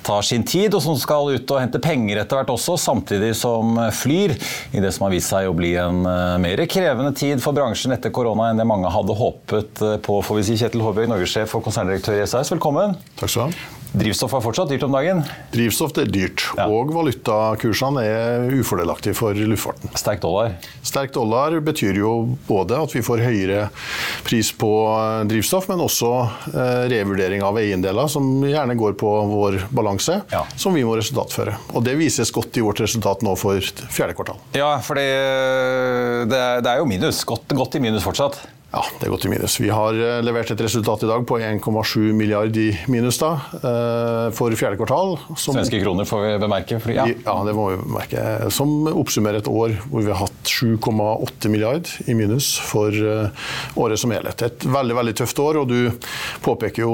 tar 0.05 0.21
sin 0.27 0.45
tid, 0.45 0.77
og 0.77 0.83
som 0.85 0.99
skal 1.01 1.33
ut 1.33 1.55
og 1.55 1.63
hente 1.63 1.81
penger 1.81 2.21
etter 2.21 2.37
hvert 2.37 2.53
også, 2.53 2.77
samtidig 2.77 3.31
som 3.39 3.81
flyr 3.97 4.35
i 4.77 4.83
det 4.83 4.93
som 4.93 5.07
har 5.07 5.15
vist 5.15 5.33
seg 5.33 5.49
å 5.49 5.57
bli 5.57 5.73
en 5.81 6.05
eh, 6.05 6.37
mer 6.45 6.61
krevende 6.69 7.15
tid 7.17 7.41
for 7.41 7.57
bransjen 7.57 7.97
etter 7.97 8.13
korona 8.13 8.51
enn 8.51 8.61
det 8.61 8.69
mange 8.69 8.93
hadde 8.93 9.17
håpet 9.17 9.85
eh, 9.87 9.97
på, 10.05 10.21
får 10.21 10.41
vi 10.41 10.47
si. 10.51 10.61
Kjetil 10.61 10.85
Håbjørg, 10.85 11.09
norgessjef 11.15 11.57
og 11.57 11.65
konserndirektør 11.65 12.21
i 12.21 12.29
SAS, 12.29 12.53
velkommen. 12.53 12.99
Takk 13.17 13.33
skal 13.33 13.49
du 13.49 13.57
ha. 13.57 13.78
Drivstoff 13.89 14.35
er 14.37 14.43
fortsatt 14.43 14.69
dyrt 14.69 14.83
om 14.85 14.93
dagen? 14.93 15.23
Drivstoff 15.49 15.95
er 15.97 16.09
dyrt, 16.13 16.43
ja. 16.57 16.67
og 16.69 16.91
valutakursene 16.93 18.03
er 18.05 18.51
ufordelaktige 18.53 19.17
for 19.17 19.33
luftfarten. 19.33 19.89
Sterk 19.97 20.21
dollar? 20.21 20.53
Sterk 20.85 21.15
dollar 21.15 21.55
betyr 21.65 21.97
jo 21.97 22.11
både 22.45 22.77
at 22.77 22.93
vi 22.93 23.01
får 23.05 23.23
høyere 23.25 23.63
pris 24.27 24.51
på 24.53 24.69
eh, 24.91 25.23
drivstoff, 25.31 25.71
men 25.71 25.81
også 25.81 26.11
eh, 26.53 26.83
revurdering 26.93 27.41
av 27.45 27.57
eiendeler, 27.61 28.11
som 28.13 28.29
gjerne 28.45 28.77
går 28.77 28.93
på 29.01 29.15
vår 29.31 29.59
balanse, 29.73 30.19
ja. 30.29 30.43
som 30.53 30.77
vi 30.77 30.85
må 30.85 30.93
resultatføre. 30.99 31.57
Og 31.73 31.85
Det 31.89 31.97
vises 31.97 32.29
godt 32.35 32.61
i 32.61 32.65
vårt 32.65 32.83
resultat 32.85 33.25
nå 33.25 33.33
for 33.39 33.57
fjerde 33.89 34.13
kvartal. 34.17 34.37
Ja, 34.53 34.75
for 34.85 35.01
det, 35.01 35.09
det, 36.29 36.69
er 36.69 36.77
jo 36.83 36.87
minus. 36.89 37.25
Godt, 37.25 37.49
godt 37.57 37.81
i 37.81 37.83
minus 37.89 38.05
fortsatt. 38.05 38.37
Ja, 38.69 38.83
det 38.99 39.07
er 39.07 39.09
gått 39.09 39.23
i 39.25 39.29
minus. 39.31 39.55
Vi 39.57 39.71
har 39.73 39.97
eh, 39.97 40.19
levert 40.21 40.51
et 40.53 40.59
resultat 40.61 41.01
i 41.01 41.07
dag 41.09 41.23
på 41.25 41.39
1,7 41.41 42.11
milliard 42.13 42.53
i 42.61 42.67
minus 42.91 43.17
da, 43.17 43.31
eh, 43.57 44.27
for 44.37 44.53
fjerde 44.53 44.77
kvartal. 44.77 45.15
Som, 45.33 45.55
Svenske 45.55 45.79
kroner 45.81 46.05
får 46.05 46.21
vi 46.21 46.35
bemerke? 46.43 46.77
Fordi, 46.83 46.99
ja. 46.99 47.07
ja. 47.09 47.35
det 47.47 47.55
må 47.57 47.65
vi 47.71 47.79
bemerke. 47.81 48.25
Som 48.53 48.85
oppsummerer 48.91 49.41
et 49.41 49.49
år 49.49 49.73
hvor 49.89 50.05
vi 50.05 50.13
har 50.13 50.21
hatt 50.21 50.53
7,8 50.53 51.49
milliard 51.49 51.89
i 52.05 52.17
minus 52.17 52.51
for 52.61 52.93
eh, 52.93 53.49
året 53.73 54.03
som 54.03 54.13
helhet. 54.13 54.45
Et 54.45 54.69
veldig 54.69 54.99
veldig 55.01 55.17
tøft 55.23 55.41
år, 55.41 55.63
og 55.63 55.73
du 55.73 55.89
påpeker 56.45 56.85
jo 56.85 56.93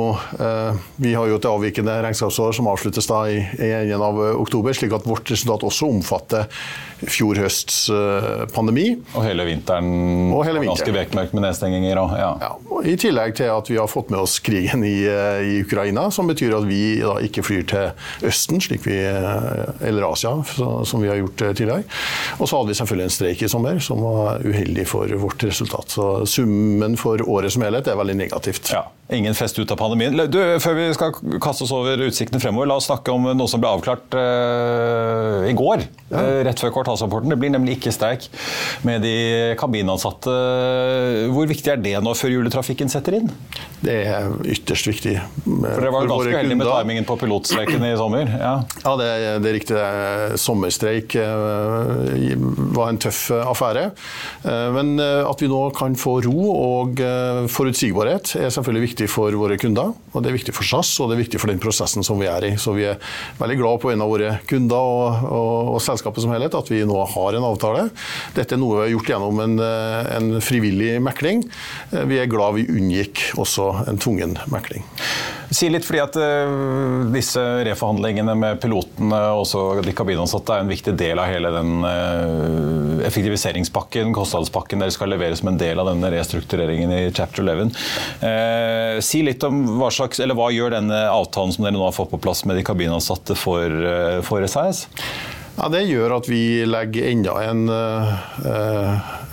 Vi 1.02 1.12
har 1.14 1.28
jo 1.28 1.38
et 1.38 1.46
avvikende 1.50 1.94
regnskapsår 2.06 2.54
som 2.56 2.68
avsluttes 2.72 3.08
da 3.10 3.26
i, 3.28 3.42
i 3.60 3.72
enden 3.82 4.04
av 4.06 4.20
oktober, 4.40 4.76
slik 4.76 4.94
at 4.96 5.08
vårt 5.08 5.28
resultat 5.32 5.66
også 5.68 5.90
omfatter 5.92 6.48
fjor 7.04 7.42
høsts 7.44 7.86
pandemi. 8.56 8.92
Og 9.16 9.26
hele 9.26 9.46
vinteren, 9.48 9.92
og 10.32 10.46
hele 10.48 10.62
vinteren. 10.64 10.76
ganske 10.76 10.96
vekmørkt 10.96 11.36
med 11.36 11.48
nedstenginger. 11.48 12.00
òg. 12.02 12.18
ja. 12.20 12.32
Ja, 12.42 12.52
I 12.86 12.96
tillegg 13.00 13.36
til 13.40 13.50
at 13.52 13.70
vi 13.70 13.78
har 13.80 13.90
fått 13.90 14.12
med 14.14 14.20
oss 14.22 14.38
krigen 14.44 14.84
i, 14.86 15.06
eh, 15.10 15.42
i 15.46 15.62
Ukraina, 15.64 16.08
som 16.12 16.28
betyr 16.30 16.56
at 16.58 16.68
vi 16.68 17.00
da, 17.02 17.18
ikke 17.26 17.44
flyr 17.46 17.66
til 17.70 18.28
Østen 18.30 18.62
slik 18.64 18.86
vi, 18.86 18.98
eh, 19.00 19.88
eller 19.88 20.08
Asia, 20.12 20.36
som 20.46 21.02
vi 21.02 21.10
har 21.12 21.20
gjort 21.22 21.42
eh, 21.42 21.54
tidligere. 21.54 21.86
Og 22.40 22.50
så 22.50 22.60
hadde 22.60 22.74
vi 22.74 22.80
selvfølgelig 22.82 23.10
en 23.10 23.16
streik 23.18 23.46
i 23.46 23.52
sommer 23.52 23.80
som 23.84 24.04
var 24.04 24.44
uheldig 24.46 24.88
for 24.90 25.16
vårt 25.22 25.48
resultat. 25.48 25.98
Så 25.98 26.10
summen 26.30 26.98
for 27.00 27.22
året 27.30 27.56
som 27.56 27.66
helhet 27.66 27.88
er 27.88 28.00
veldig 28.00 28.20
negativt. 28.26 28.74
Ja. 28.74 28.86
Ingen 29.14 29.36
fest 29.38 29.60
ut 29.60 29.70
av 29.70 29.78
pandemien. 29.78 30.16
Du, 30.34 30.40
før 30.60 30.78
vi 30.80 30.86
skal 30.96 31.12
kaste 31.44 31.68
oss 31.68 31.74
over 31.76 32.00
utsiktene 32.08 32.42
fremover, 32.42 32.72
la 32.72 32.80
oss 32.80 32.88
snakke 32.90 33.14
om 33.14 33.28
noe 33.38 33.50
som 33.52 33.62
ble 33.62 33.70
avklart 33.70 34.16
uh, 34.18 35.46
i 35.46 35.54
går. 35.54 35.84
Ja. 36.10 36.24
Uh, 36.24 36.40
rett 36.48 36.64
før 36.64 36.74
kvartalsrapporten. 36.86 37.34
Det 37.34 37.40
blir 37.42 37.54
nemlig 37.54 37.80
ikke 37.80 37.94
streik 37.96 38.30
med 38.86 39.04
de 39.06 39.56
kabinansatte. 39.60 40.36
Hvor 41.34 41.50
viktig 41.50 41.74
er 41.74 41.82
det 41.82 41.98
nå 42.04 42.14
før 42.18 42.36
juletrafikken 42.38 42.92
setter 42.92 43.20
inn? 43.20 43.32
Det 43.86 43.96
er 44.10 44.30
ytterst 44.56 44.90
viktig. 44.90 45.16
For 45.44 45.82
Dere 45.82 45.94
var 45.94 46.08
ganske 46.10 46.38
heldige 46.38 46.60
med 46.62 46.70
timingen 46.70 47.08
på 47.08 47.18
pilotstreiken 47.22 47.86
i 47.86 47.94
sommer? 48.00 48.30
Ja, 48.30 48.54
ja 48.86 48.96
det, 49.02 49.10
det, 49.44 49.52
er 49.52 49.58
riktig. 49.60 49.82
Sommerstreik 50.42 51.18
eh, 51.20 52.36
var 52.78 52.92
en 52.92 53.02
tøff 53.02 53.28
affære. 53.36 53.90
Eh, 54.46 54.68
men 54.76 54.96
at 55.02 55.42
vi 55.42 55.50
nå 55.52 55.62
kan 55.76 55.98
få 56.00 56.18
ro 56.26 56.50
og 56.56 57.02
forutsigbarhet 57.52 58.36
er 58.40 58.54
selvfølgelig 58.54 58.90
viktig 58.90 59.10
for 59.12 59.36
våre 59.38 59.58
kunder. 59.62 59.94
og 60.14 60.24
Det 60.24 60.32
er 60.32 60.38
viktig 60.38 60.56
for 60.56 60.68
SAS 60.68 60.94
og 61.02 61.12
det 61.12 61.18
er 61.18 61.24
viktig 61.26 61.42
for 61.42 61.52
den 61.52 61.62
prosessen 61.62 62.06
som 62.06 62.20
vi 62.22 62.30
er 62.32 62.48
i. 62.48 62.54
Så 62.62 62.76
vi 62.78 62.88
er 62.90 63.00
veldig 63.40 63.58
glad 63.60 63.82
på 63.84 63.92
en 63.92 64.04
av 64.04 64.12
våre 64.12 64.38
kunder 64.50 64.76
og, 64.96 65.26
og, 65.30 65.76
og 65.76 65.84
selskapet 65.84 66.24
som 66.24 66.34
helhet 66.34 66.56
at 66.58 66.72
vi 66.72 66.75
nå 66.84 67.00
har 67.14 67.38
en 67.38 67.48
avtale. 67.48 67.88
Dette 68.36 68.58
er 68.58 68.62
noe 68.62 68.82
vi 68.82 68.84
har 68.84 68.94
gjort 68.96 69.14
gjennom 69.14 69.40
en, 69.46 69.56
en 69.62 70.30
frivillig 70.44 70.98
mekling. 71.04 71.46
Vi 71.92 72.20
er 72.20 72.32
glad 72.32 72.58
vi 72.60 72.68
unngikk 72.68 73.30
også 73.40 73.72
en 73.88 74.02
tvungen 74.02 74.36
mekling. 74.52 74.84
Si 75.54 75.68
litt 75.70 75.86
fordi 75.86 76.02
at 76.02 76.16
uh, 76.18 77.06
disse 77.14 77.42
reforhandlingene 77.68 78.34
med 78.38 78.60
pilotene 78.64 79.20
og 79.38 79.84
de 79.86 79.94
kabinansatte 79.96 80.56
er 80.56 80.64
en 80.64 80.72
viktig 80.72 80.96
del 80.98 81.22
av 81.22 81.30
hele 81.30 81.52
den 81.54 81.86
effektiviseringspakken, 83.06 84.14
kostnadspakken 84.16 84.82
dere 84.82 84.94
skal 84.96 85.12
levere 85.14 85.38
som 85.38 85.52
en 85.52 85.60
del 85.60 85.80
av 85.82 85.92
denne 85.92 86.10
restruktureringen 86.16 86.92
i 86.96 87.02
chapter 87.12 87.46
11. 87.46 87.72
Uh, 88.24 88.28
eh, 88.30 89.00
si 89.06 89.22
litt 89.26 89.44
om 89.46 89.62
hva 89.80 89.92
slags, 89.94 90.20
eller 90.24 90.38
hva 90.38 90.50
gjør 90.54 90.78
denne 90.78 91.06
avtalen 91.12 91.54
som 91.54 91.68
dere 91.68 91.78
nå 91.78 91.86
har 91.86 91.96
fått 91.96 92.14
på 92.14 92.22
plass 92.26 92.46
med 92.50 92.58
de 92.58 92.66
kabinansatte 92.66 93.38
for, 93.38 93.72
for 94.26 94.46
SAS? 94.50 94.86
Ja, 95.56 95.70
Det 95.72 95.86
gjør 95.88 96.18
at 96.18 96.28
vi 96.28 96.66
legger 96.68 97.12
enda 97.14 97.36
en 97.48 97.70
uh, 97.72 98.10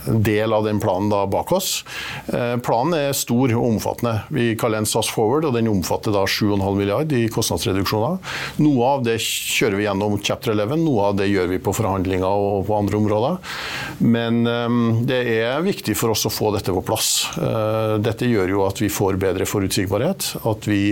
del 0.07 0.53
av 0.53 0.65
den 0.65 0.81
planen 0.81 1.11
da 1.11 1.27
bak 1.27 1.53
oss. 1.53 1.85
Eh, 2.27 2.57
planen 2.65 2.95
er 2.97 3.17
stor 3.17 3.53
og 3.55 3.67
omfattende. 3.67 4.15
Vi 4.35 4.53
kaller 4.59 4.83
den 4.83 4.89
SAS 4.89 5.11
Forward, 5.13 5.47
og 5.49 5.57
den 5.57 5.71
omfatter 5.71 6.15
da 6.15 6.25
7,5 6.27 6.77
milliard 6.77 7.13
i 7.15 7.25
kostnadsreduksjoner. 7.33 8.19
Noe 8.63 8.89
av 8.89 9.05
det 9.07 9.19
kjører 9.23 9.79
vi 9.79 9.87
gjennom 9.87 10.19
chapter 10.23 10.55
11, 10.55 10.83
noe 10.83 11.11
av 11.11 11.19
det 11.21 11.29
gjør 11.31 11.51
vi 11.53 11.61
på 11.63 11.75
forhandlinger 11.77 12.27
og 12.27 12.67
på 12.69 12.79
andre 12.79 13.01
områder. 13.01 13.55
Men 14.03 14.43
eh, 14.49 14.79
det 15.09 15.21
er 15.37 15.67
viktig 15.67 15.97
for 15.99 16.15
oss 16.15 16.27
å 16.29 16.33
få 16.33 16.53
dette 16.57 16.75
på 16.75 16.85
plass. 16.87 17.13
Eh, 17.37 17.97
dette 18.03 18.31
gjør 18.31 18.57
jo 18.57 18.67
at 18.67 18.83
vi 18.83 18.91
får 18.93 19.21
bedre 19.23 19.47
forutsigbarhet, 19.49 20.33
at 20.49 20.67
vi 20.69 20.83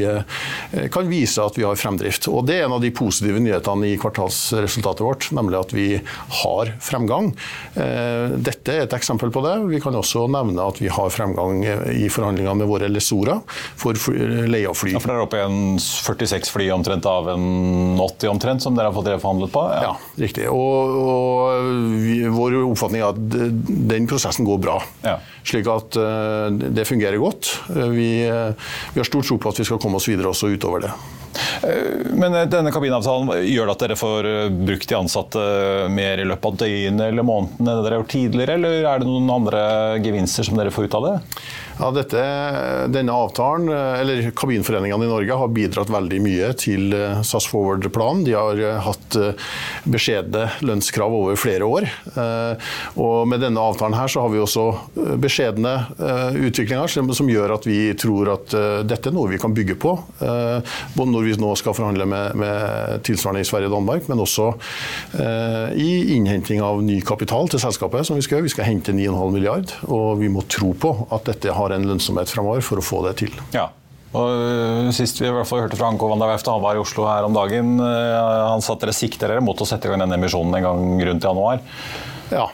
kan 0.92 1.08
vise 1.10 1.42
at 1.42 1.56
vi 1.58 1.64
har 1.66 1.78
fremdrift. 1.78 2.28
Og 2.30 2.44
det 2.48 2.58
er 2.58 2.66
en 2.66 2.76
av 2.76 2.82
de 2.82 2.90
positive 2.94 3.40
nyhetene 3.42 3.90
i 3.90 3.98
kvartalsresultatet 4.00 5.02
vårt, 5.04 5.28
nemlig 5.36 5.58
at 5.58 5.74
vi 5.74 5.86
har 6.42 6.72
fremgang. 6.84 7.32
Dette 7.74 8.74
er 8.74 8.84
et 8.84 8.94
eksempel 9.00 9.32
på 9.34 9.42
det. 9.44 9.56
Vi 9.70 9.80
kan 9.82 9.96
også 9.96 10.26
nevne 10.30 10.68
at 10.68 10.80
vi 10.82 10.90
har 10.92 11.12
fremgang 11.12 11.64
i 11.64 12.08
forhandlingene 12.12 12.62
med 12.62 12.70
våre 12.70 12.90
lessorer 12.92 13.40
for 13.80 13.96
leie 14.50 14.68
av 14.68 14.76
fly. 14.78 14.94
Ja, 14.94 15.02
for 15.02 15.12
dere 15.12 15.22
er 15.22 15.26
oppe 15.26 15.40
i 15.40 15.44
en 15.44 15.80
46 15.80 16.52
fly 16.54 16.70
omtrent 16.74 17.08
av 17.08 17.30
en 17.32 17.98
80 18.00 18.32
omtrent, 18.32 18.64
som 18.64 18.76
dere 18.76 18.90
har 18.90 18.96
fått 18.96 19.10
forhandlet 19.22 19.54
på? 19.54 19.64
Ja, 19.74 19.90
ja 19.90 20.24
riktig. 20.24 20.48
Og, 20.52 20.96
og 21.00 21.70
vi, 22.04 22.20
vår 22.30 22.58
oppfatning 22.62 23.04
er 23.04 23.14
at 23.14 23.20
den 23.90 24.08
prosessen 24.10 24.48
går 24.48 24.60
bra. 24.62 24.78
Ja. 25.06 25.18
Slik 25.46 25.68
at 25.70 25.96
uh, 26.00 26.48
det 26.50 26.86
fungerer 26.88 27.20
godt. 27.22 27.54
Vi, 27.70 28.10
uh, 28.28 28.52
vi 28.94 29.02
har 29.02 29.08
stort 29.08 29.28
tro 29.28 29.40
på 29.40 29.52
at 29.52 29.62
vi 29.62 29.68
skal 29.68 29.80
komme 29.82 30.00
oss 30.00 30.08
videre 30.10 30.32
også 30.32 30.52
utover 30.54 30.86
det. 30.86 30.94
Eh, 31.62 32.12
men 32.12 32.34
eh, 32.34 32.46
denne 32.50 32.72
kabinavtalen 32.74 33.44
gjør 33.46 33.68
det 33.68 33.74
at 33.74 33.84
dere 33.84 33.98
får 33.98 34.28
eh, 34.28 34.52
brukt 34.70 34.88
de 34.90 34.98
ansatte 34.98 35.46
mer 35.92 36.22
i 36.22 36.26
løpet 36.28 36.50
av 36.50 36.60
døgnet 36.64 37.06
eller 37.06 37.26
månedene 37.26 37.74
enn 37.74 37.82
dere 37.84 37.96
har 37.96 38.02
gjort 38.02 38.14
tidligere, 38.16 38.58
eller 38.58 38.90
er 38.92 39.02
det 39.02 39.10
noen 39.10 39.34
andre 39.34 39.64
gevinster 40.04 40.46
som 40.46 40.60
dere 40.60 40.74
får 40.74 40.88
ut 40.88 40.98
av 40.98 41.08
det? 41.08 41.16
Ja, 41.80 41.88
dette, 41.96 42.20
denne 42.92 43.12
avtalen, 43.16 43.70
eller 43.72 44.26
Kabinforeningene 44.36 45.06
i 45.06 45.08
Norge 45.08 45.36
har 45.40 45.48
bidratt 45.48 45.88
veldig 45.88 46.18
mye 46.20 46.50
til 46.60 46.92
eh, 46.92 47.22
SAS 47.24 47.46
Forward-planen. 47.48 48.20
De 48.26 48.34
har 48.36 48.60
eh, 48.60 48.80
hatt 48.84 49.16
eh, 49.16 49.46
beskjedne 49.88 50.42
lønnskrav 50.60 51.14
over 51.16 51.38
flere 51.40 51.64
år. 51.64 51.86
Og 53.00 53.24
med 53.28 53.40
denne 53.40 53.62
avtalen 53.64 53.96
her 53.96 54.10
så 54.12 54.26
har 54.26 54.32
vi 54.32 54.40
også 54.42 54.64
beskjedne 55.20 55.72
utviklinger 56.36 56.90
som 56.90 57.28
gjør 57.30 57.54
at 57.54 57.66
vi 57.68 57.78
tror 57.98 58.32
at 58.34 58.52
dette 58.86 59.08
er 59.08 59.14
noe 59.14 59.30
vi 59.30 59.38
kan 59.40 59.54
bygge 59.56 59.76
på. 59.80 59.94
Både 60.20 61.08
når 61.10 61.26
vi 61.26 61.36
nå 61.40 61.52
skal 61.58 61.76
forhandle 61.76 62.06
med, 62.10 62.36
med 62.40 63.04
tilsvarende 63.06 63.44
i 63.44 63.48
Sverige 63.48 63.70
og 63.70 63.76
Danmark, 63.78 64.08
men 64.10 64.22
også 64.22 64.50
i 65.80 65.90
innhenting 66.16 66.62
av 66.64 66.82
ny 66.84 67.00
kapital 67.06 67.48
til 67.52 67.62
selskapet. 67.62 68.06
som 68.06 68.18
Vi 68.18 68.26
skal 68.26 68.38
gjøre. 68.38 68.48
Vi 68.50 68.54
skal 68.54 68.68
hente 68.68 68.96
9,5 68.96 69.34
milliard, 69.36 69.74
og 69.88 70.20
vi 70.20 70.30
må 70.32 70.44
tro 70.50 70.74
på 70.76 70.94
at 71.08 71.30
dette 71.30 71.56
har 71.56 71.69
har 71.70 71.80
en 71.80 71.90
lønnsomhet 71.92 72.32
fremover 72.32 72.64
for 72.66 72.82
å 72.82 72.84
få 72.84 73.04
det 73.08 73.16
til. 73.22 73.34
Ja. 73.56 73.70
Og 74.10 74.26
øh, 74.26 74.88
Sist 74.94 75.20
vi 75.22 75.28
i 75.28 75.34
hvert 75.34 75.46
fall 75.46 75.64
hørte 75.64 75.78
fra 75.78 75.90
Anko 75.92 76.10
Van 76.10 76.22
der 76.22 76.32
Weft, 76.32 76.48
han 76.50 76.62
var 76.62 76.78
i 76.78 76.82
Oslo 76.82 77.06
her 77.06 77.26
om 77.28 77.36
dagen. 77.36 77.76
han 77.80 78.64
sa 78.64 78.74
at 78.74 78.82
dere 78.82 78.96
sikter 78.96 79.30
dere 79.30 79.44
mot 79.44 79.58
å 79.60 79.68
sette 79.68 79.86
i 79.86 79.92
gang 79.92 80.02
denne 80.02 80.18
emisjonen 80.18 80.58
en 80.58 80.66
gang 80.66 81.04
rundt 81.10 81.28
januar. 81.30 81.62
Ja, 82.30 82.48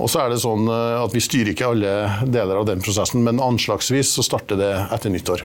og 0.00 0.08
så 0.10 0.24
er 0.24 0.32
det 0.32 0.40
sånn 0.42 0.66
øh, 0.70 1.02
at 1.02 1.14
Vi 1.14 1.22
styrer 1.22 1.52
ikke 1.52 1.72
alle 1.72 1.94
deler 2.24 2.60
av 2.60 2.68
den 2.68 2.82
prosessen, 2.84 3.24
men 3.26 3.42
anslagsvis 3.42 4.14
så 4.16 4.24
starter 4.26 4.60
det 4.60 4.72
etter 4.94 5.12
nyttår. 5.12 5.44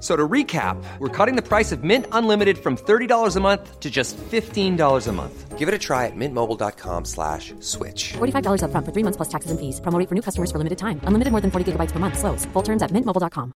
So 0.00 0.14
to 0.14 0.28
recap, 0.28 0.76
we're 1.00 1.08
cutting 1.08 1.34
the 1.34 1.42
price 1.42 1.72
of 1.72 1.82
Mint 1.82 2.06
Unlimited 2.12 2.58
from 2.58 2.76
$30 2.76 3.36
a 3.36 3.40
month 3.40 3.80
to 3.80 3.90
just 3.90 4.16
$15 4.16 5.08
a 5.08 5.12
month. 5.12 5.58
Give 5.58 5.66
it 5.66 5.74
a 5.74 5.78
try 5.78 6.06
at 6.06 6.12
mintmobile.com 6.14 7.04
slash 7.04 7.52
switch. 7.58 8.12
$45 8.12 8.62
up 8.62 8.70
front 8.70 8.86
for 8.86 8.92
three 8.92 9.02
months 9.02 9.16
plus 9.16 9.28
taxes 9.28 9.50
and 9.50 9.58
fees. 9.58 9.80
Promo 9.80 10.08
for 10.08 10.14
new 10.14 10.22
customers 10.22 10.52
for 10.52 10.58
limited 10.58 10.78
time. 10.78 11.00
Unlimited 11.02 11.32
more 11.32 11.40
than 11.40 11.50
40 11.50 11.72
gigabytes 11.72 11.90
per 11.90 11.98
month. 11.98 12.16
Slows. 12.16 12.44
Full 12.52 12.62
terms 12.62 12.80
at 12.80 12.92
mintmobile.com. 12.92 13.52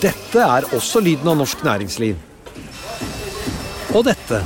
Dette 0.00 0.40
er 0.40 0.64
også 0.72 1.02
lyden 1.04 1.28
av 1.28 1.36
norsk 1.36 1.60
næringsliv. 1.60 2.16
Og 3.92 4.06
dette. 4.06 4.38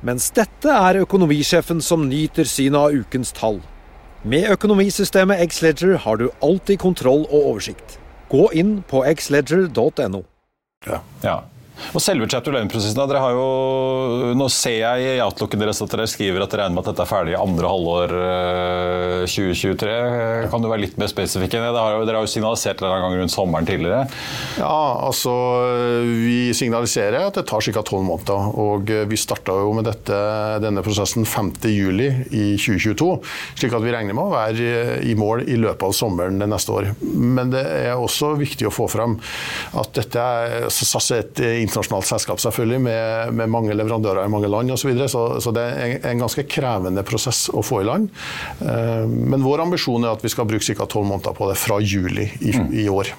Mens 0.00 0.30
dette 0.32 0.72
er 0.72 1.02
økonomisjefen 1.02 1.82
som 1.84 2.06
nyter 2.08 2.48
synet 2.48 2.78
av 2.80 2.96
ukens 2.96 3.34
tall. 3.36 3.60
Med 4.22 4.46
økonomisystemet 4.54 5.40
Xledger 5.50 5.96
har 5.98 6.16
du 6.20 6.28
alltid 6.42 6.78
kontroll 6.78 7.24
og 7.26 7.38
oversikt. 7.40 7.98
Gå 8.30 8.46
inn 8.54 8.76
på 8.86 9.02
xledger.no. 9.18 10.22
Ja. 10.86 11.00
ja. 11.24 11.40
Og 11.90 12.02
selve 12.02 12.28
chapter 12.30 12.54
11-prosessen, 12.54 13.00
dere 13.10 13.20
har 13.22 13.34
jo, 13.36 14.32
Nå 14.38 14.46
ser 14.52 14.78
jeg 14.78 15.16
i 15.16 15.22
outlooken 15.24 15.60
deres 15.60 15.82
at 15.84 15.92
dere 15.92 16.06
skriver 16.10 16.44
at 16.44 16.52
dere 16.52 16.66
regner 16.66 16.78
med 16.78 16.84
at 16.84 16.92
dette 16.92 17.04
er 17.04 17.10
ferdig 17.10 17.34
i 17.34 17.40
andre 17.40 17.72
halvår 17.72 18.14
2023. 19.28 19.90
Eh, 19.92 20.46
kan 20.52 20.62
du 20.62 20.70
være 20.70 20.84
litt 20.86 20.98
mer 21.00 21.10
spesifikk 21.10 21.56
enn 21.58 21.66
det? 21.66 21.72
Dere 21.74 22.16
har 22.16 22.24
jo, 22.24 22.30
signalisert 22.30 22.80
det 22.80 22.88
en 22.88 23.04
gang 23.04 23.16
rundt 23.20 23.34
sommeren 23.34 23.68
tidligere. 23.68 24.06
Ja, 24.60 24.78
altså 25.08 25.32
Vi 26.02 26.52
signaliserer 26.56 27.26
at 27.26 27.38
det 27.38 27.46
tar 27.50 27.64
ca. 27.64 27.84
tolv 27.86 28.06
måneder. 28.06 28.52
Og 28.62 28.92
vi 29.10 29.18
starta 29.20 29.56
jo 29.58 29.72
med 29.76 29.86
dette, 29.88 30.18
denne 30.62 30.84
prosessen 30.84 31.26
5.7 31.28 32.30
i 32.32 32.44
2022. 32.60 33.10
Slik 33.58 33.76
at 33.76 33.84
vi 33.84 33.94
regner 33.94 34.16
med 34.16 34.28
å 34.28 34.34
være 34.34 35.00
i 35.08 35.16
mål 35.18 35.44
i 35.48 35.58
løpet 35.60 35.86
av 35.88 35.96
sommeren 35.96 36.40
neste 36.42 36.74
år. 36.74 36.92
Men 37.02 37.52
det 37.52 37.64
er 37.64 37.96
også 37.96 38.34
viktig 38.40 38.68
å 38.68 38.74
få 38.74 38.88
fram 38.92 39.18
at 39.78 39.92
dette 39.96 40.22
er 40.22 40.68
SAS 40.72 41.10
er 41.12 41.24
et 41.24 41.42
internasjonalt 41.72 42.06
selskap 42.06 42.44
selvfølgelig, 42.44 42.80
med, 42.84 43.34
med 43.40 43.52
mange 43.52 43.74
leverandører 43.74 44.28
i 44.28 44.32
mange 44.32 44.52
land 44.52 44.76
osv. 44.76 44.92
Så, 45.06 45.08
så 45.08 45.40
Så 45.40 45.56
det 45.56 45.64
er 45.64 45.98
en 46.12 46.22
ganske 46.22 46.44
krevende 46.48 47.02
prosess 47.02 47.48
å 47.52 47.64
få 47.64 47.82
i 47.82 47.88
land. 47.88 48.08
Eh, 48.60 49.04
men 49.08 49.42
vår 49.42 49.64
ambisjon 49.66 50.04
er 50.04 50.14
at 50.14 50.24
vi 50.24 50.32
skal 50.32 50.48
bruke 50.48 50.76
ca. 50.76 50.86
tolv 50.86 51.08
måneder 51.08 51.36
på 51.36 51.50
det 51.50 51.58
fra 51.60 51.80
juli 51.80 52.30
i, 52.40 52.54
i 52.84 52.88
år. 52.92 53.12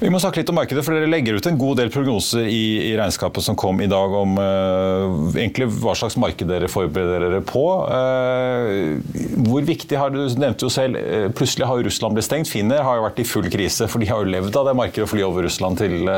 Vi 0.00 0.08
må 0.08 0.16
snakke 0.16 0.40
litt 0.40 0.48
om 0.48 0.56
markedet, 0.56 0.80
for 0.80 0.96
Dere 0.96 1.08
legger 1.10 1.36
ut 1.36 1.46
en 1.50 1.58
god 1.60 1.76
del 1.76 1.90
prognoser 1.92 2.46
i, 2.48 2.88
i 2.88 2.92
regnskapet 2.96 3.44
som 3.44 3.56
kom 3.58 3.82
i 3.84 3.88
dag 3.90 4.14
om 4.16 4.38
uh, 4.40 5.34
egentlig 5.34 5.66
hva 5.82 5.92
slags 5.98 6.16
marked 6.20 6.48
dere 6.48 6.70
forbereder 6.72 7.26
dere 7.26 7.40
på. 7.44 7.64
Uh, 7.84 8.96
hvor 9.44 9.66
viktig 9.68 9.98
har 10.00 10.14
du, 10.14 10.22
nevnt 10.40 10.64
jo 10.64 10.70
selv, 10.72 10.96
uh, 10.96 11.26
plutselig 11.36 11.68
har 11.68 11.82
jo 11.82 11.84
Russland 11.90 12.16
blitt 12.16 12.28
stengt. 12.30 12.48
Finner 12.48 12.80
har 12.86 12.96
jo 12.96 13.04
vært 13.04 13.20
i 13.20 13.26
full 13.28 13.50
krise, 13.52 13.90
for 13.92 14.00
de 14.00 14.08
har 14.08 14.24
jo 14.24 14.32
levd 14.32 14.56
av 14.56 14.70
det 14.70 14.76
markedet 14.80 15.04
å 15.04 15.10
fly 15.10 15.26
over 15.26 15.44
Russland 15.44 15.82
til 15.82 16.08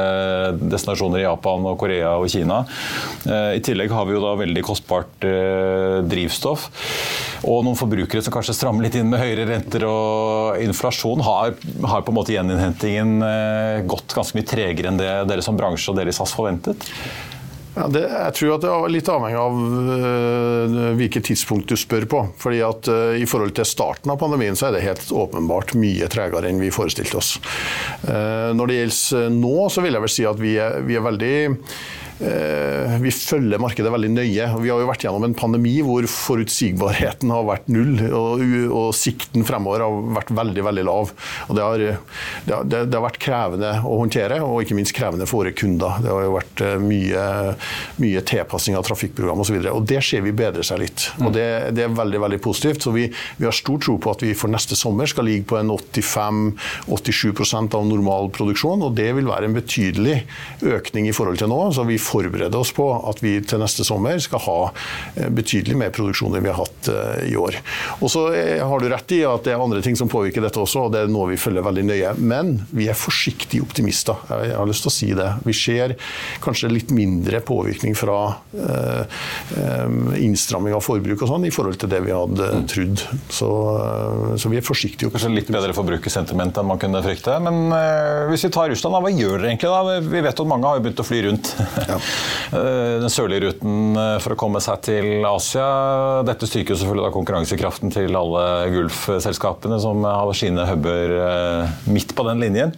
destinasjoner 0.63 1.25
i 1.25 1.27
Japan, 1.27 1.67
og 1.67 1.75
Korea 1.83 2.15
og 2.23 2.31
Kina. 2.31 2.63
I 3.27 3.61
tillegg 3.67 3.91
har 3.91 4.07
vi 4.07 4.15
jo 4.15 4.23
da 4.23 4.37
veldig 4.39 4.63
kostbart 4.67 5.27
drivstoff. 6.07 6.69
Og 7.43 7.65
noen 7.67 7.79
forbrukere 7.79 8.23
som 8.23 8.35
kanskje 8.35 8.55
strammer 8.55 8.87
litt 8.87 8.95
inn 8.99 9.09
med 9.11 9.19
høyere 9.19 9.49
renter 9.49 9.83
og 9.89 10.63
inflasjon, 10.63 11.23
har, 11.27 11.57
har 11.91 12.05
på 12.07 12.13
en 12.13 12.19
måte 12.21 12.35
gjeninnhentingen 12.37 13.02
gått 13.89 14.15
ganske 14.17 14.39
mye 14.39 14.49
tregere 14.49 14.93
enn 14.93 15.01
det 15.01 15.11
dere 15.31 15.45
som 15.45 15.59
bransje 15.59 15.93
og 15.93 15.99
dere 15.99 16.13
i 16.13 16.17
SAS 16.17 16.35
forventet? 16.37 16.89
Ja, 17.73 17.87
det, 17.89 18.03
jeg 18.05 18.35
tror 18.37 18.51
at 18.53 18.65
det 18.67 18.69
er 18.69 18.91
litt 18.93 19.09
avhengig 19.09 19.39
av 19.41 19.55
øh, 19.57 20.75
hvilket 20.99 21.25
tidspunkt 21.31 21.71
du 21.73 21.79
spør 21.81 22.05
på. 22.05 22.21
Fordi 22.43 22.61
at 22.67 22.91
øh, 22.93 23.15
I 23.17 23.29
forhold 23.29 23.55
til 23.57 23.69
starten 23.69 24.13
av 24.13 24.21
pandemien 24.21 24.59
så 24.59 24.69
er 24.69 24.77
det 24.77 24.85
helt 24.85 25.09
åpenbart 25.09 25.73
mye 25.81 26.11
tregere 26.13 26.51
enn 26.51 26.61
vi 26.61 26.73
forestilte 26.75 27.17
oss. 27.17 27.39
Uh, 28.05 28.53
når 28.53 28.69
det 28.69 28.79
gjelder 28.79 29.33
nå, 29.39 29.57
så 29.73 29.85
vil 29.85 29.97
jeg 29.97 30.05
vel 30.05 30.15
si 30.19 30.29
at 30.29 30.41
vi 30.43 30.57
er, 30.61 30.81
vi 30.85 31.01
er 31.01 31.07
veldig 31.07 31.35
Eh, 31.43 32.02
vi 33.03 33.11
følger 33.15 33.61
markedet 33.63 33.91
veldig 33.93 34.11
nøye. 34.13 34.49
Vi 34.63 34.71
har 34.71 34.81
jo 34.83 34.89
vært 34.89 35.05
gjennom 35.07 35.27
en 35.27 35.37
pandemi 35.37 35.75
hvor 35.85 36.07
forutsigbarheten 36.11 37.33
har 37.33 37.47
vært 37.49 37.71
null, 37.73 37.97
og, 38.15 38.43
og 38.69 38.91
sikten 38.97 39.47
fremover 39.49 39.85
har 39.85 39.97
vært 40.19 40.33
veldig 40.37 40.67
veldig 40.69 40.85
lav. 40.87 41.13
Og 41.49 41.59
det 41.59 41.65
har, 41.67 41.83
det, 41.83 42.53
har, 42.55 42.69
det 42.71 42.85
har, 42.87 43.05
vært 43.05 43.21
krevende 43.23 43.73
å 43.83 43.99
håndtere, 44.01 44.41
og 44.45 44.63
ikke 44.63 44.77
minst 44.79 44.95
krevende 44.97 45.27
for 45.29 45.43
våre 45.43 45.55
kunder. 45.57 45.99
Det 46.03 46.13
har 46.13 46.27
jo 46.27 46.35
vært 46.37 46.63
eh, 46.65 46.77
mye, 46.83 47.25
mye 48.03 48.23
tilpassing 48.29 48.79
av 48.79 48.87
trafikkprogram 48.87 49.43
osv. 49.43 49.59
Og, 49.59 49.67
så 49.67 49.75
og 49.77 49.89
det 49.91 50.01
ser 50.07 50.25
vi 50.27 50.35
bedre 50.37 50.65
seg 50.67 50.83
litt. 50.85 51.09
Og 51.23 51.33
det, 51.35 51.47
det 51.77 51.87
er 51.87 51.97
veldig 51.97 52.23
veldig 52.27 52.41
positivt. 52.45 52.87
Så 52.87 52.95
vi, 52.95 53.09
vi, 53.39 53.47
har 53.49 53.57
stor 53.57 53.81
tro 53.83 53.99
på 54.03 54.15
at 54.15 54.25
vi 54.25 54.35
for 54.39 54.53
neste 54.53 54.79
sommer 54.79 55.11
skal 55.11 55.27
ligge 55.29 55.49
på 55.53 55.59
en 55.61 55.73
85-87 55.75 57.53
av 57.63 57.87
normal 57.89 58.31
produksjon, 58.35 58.85
og 58.87 58.97
det 58.99 59.11
vil 59.17 59.31
være 59.31 59.49
en 59.49 59.57
betydelig 59.57 60.21
økning 60.63 61.09
i 61.09 61.17
forhold 61.17 61.41
til 61.41 61.51
nå. 61.53 61.61
så 61.75 61.87
vi 61.89 61.99
forberede 62.13 62.59
oss 62.59 62.73
på 62.77 62.87
at 63.09 63.23
vi 63.25 63.37
til 63.47 63.63
neste 63.63 63.87
sommer 63.87 64.21
skal 64.23 64.43
ha 64.47 64.59
eh, 65.17 65.29
betydelig 65.33 65.79
mer 65.79 65.93
produksjon 65.95 66.37
enn 66.37 66.45
vi 66.45 66.53
har 66.53 66.61
hatt 66.61 66.91
eh, 66.93 67.31
i 67.33 67.37
år. 67.39 67.59
Og 68.01 68.13
så 68.13 68.27
eh, 68.37 68.63
har 68.65 68.83
du 68.83 68.89
rett 68.93 69.17
i 69.17 69.23
at 69.29 69.47
det 69.47 69.55
er 69.55 69.63
andre 69.63 69.83
ting 69.85 69.97
som 69.99 70.11
påvirker 70.13 70.45
dette 70.45 70.61
også, 70.61 70.87
og 70.87 70.95
det 70.95 71.05
er 71.05 71.13
noe 71.13 71.31
vi 71.33 71.41
følger 71.41 71.65
veldig 71.67 71.87
nøye. 71.89 72.15
Men 72.21 72.55
vi 72.73 72.89
er 72.91 72.99
forsiktige 72.99 73.65
optimister. 73.65 74.19
Jeg 74.31 74.57
har 74.59 74.69
lyst 74.69 74.87
til 74.87 74.93
å 74.93 74.97
si 74.97 75.11
det. 75.17 75.29
Vi 75.47 75.57
ser 75.57 75.97
kanskje 76.45 76.73
litt 76.73 76.93
mindre 76.95 77.43
påvirkning 77.45 77.97
fra 77.99 78.19
innstramming 80.19 80.75
av 80.77 80.83
forbruk 80.85 81.23
og 81.25 81.31
sånn 81.31 81.47
i 81.47 81.53
forhold 81.55 81.79
til 81.81 81.91
det 81.93 82.01
vi 82.05 82.15
hadde 82.15 82.49
mm. 82.59 82.67
trodd. 82.71 83.05
Så, 83.33 83.49
så 84.41 84.51
vi 84.53 84.59
er 84.61 84.67
forsiktige. 84.67 85.11
Kanskje 85.13 85.33
litt 85.33 85.51
bedre 85.53 85.75
forbrukersentiment 85.77 86.59
enn 86.59 86.69
man 86.69 86.81
kunne 86.83 87.03
frykte. 87.05 87.39
Men 87.43 87.75
hvis 88.31 88.47
vi 88.47 88.53
tar 88.55 88.71
Russland, 88.73 88.97
da, 88.97 89.03
hva 89.05 89.13
gjør 89.13 89.37
dere 89.39 89.53
egentlig 89.53 89.73
da? 89.73 89.99
Vi 90.13 90.25
vet 90.29 90.45
at 90.45 90.51
mange 90.53 90.71
har 90.71 90.83
begynt 90.83 91.03
å 91.03 91.07
fly 91.07 91.23
rundt. 91.29 91.55
Ja. 91.83 92.02
Eh, 92.53 93.01
den 93.01 93.11
sørlige 93.13 93.47
ruten 93.47 93.97
eh, 93.97 94.19
for 94.21 94.35
å 94.35 94.39
komme 94.41 94.61
seg 94.61 94.83
til 94.85 95.25
Asia. 95.25 95.65
Dette 96.29 96.49
styrker 96.49 96.77
selvfølgelig 96.77 97.07
da 97.07 97.13
konkurransekraften 97.15 97.93
til 97.95 98.19
alle 98.19 98.45
Gulf-selskapene 98.75 99.79
som 99.81 100.05
har 100.05 100.33
sine 100.37 100.67
huber 100.69 101.17
eh, 101.17 101.73
midt 101.89 102.13
på 102.17 102.27
den 102.29 102.45
linjen. 102.45 102.75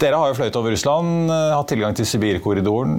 Dere 0.00 0.20
har 0.20 0.32
jo 0.32 0.38
fløyet 0.38 0.56
over 0.56 0.72
Russland, 0.72 1.30
hatt 1.32 1.68
tilgang 1.72 1.96
til 1.96 2.08
Sibirkorridoren. 2.08 2.96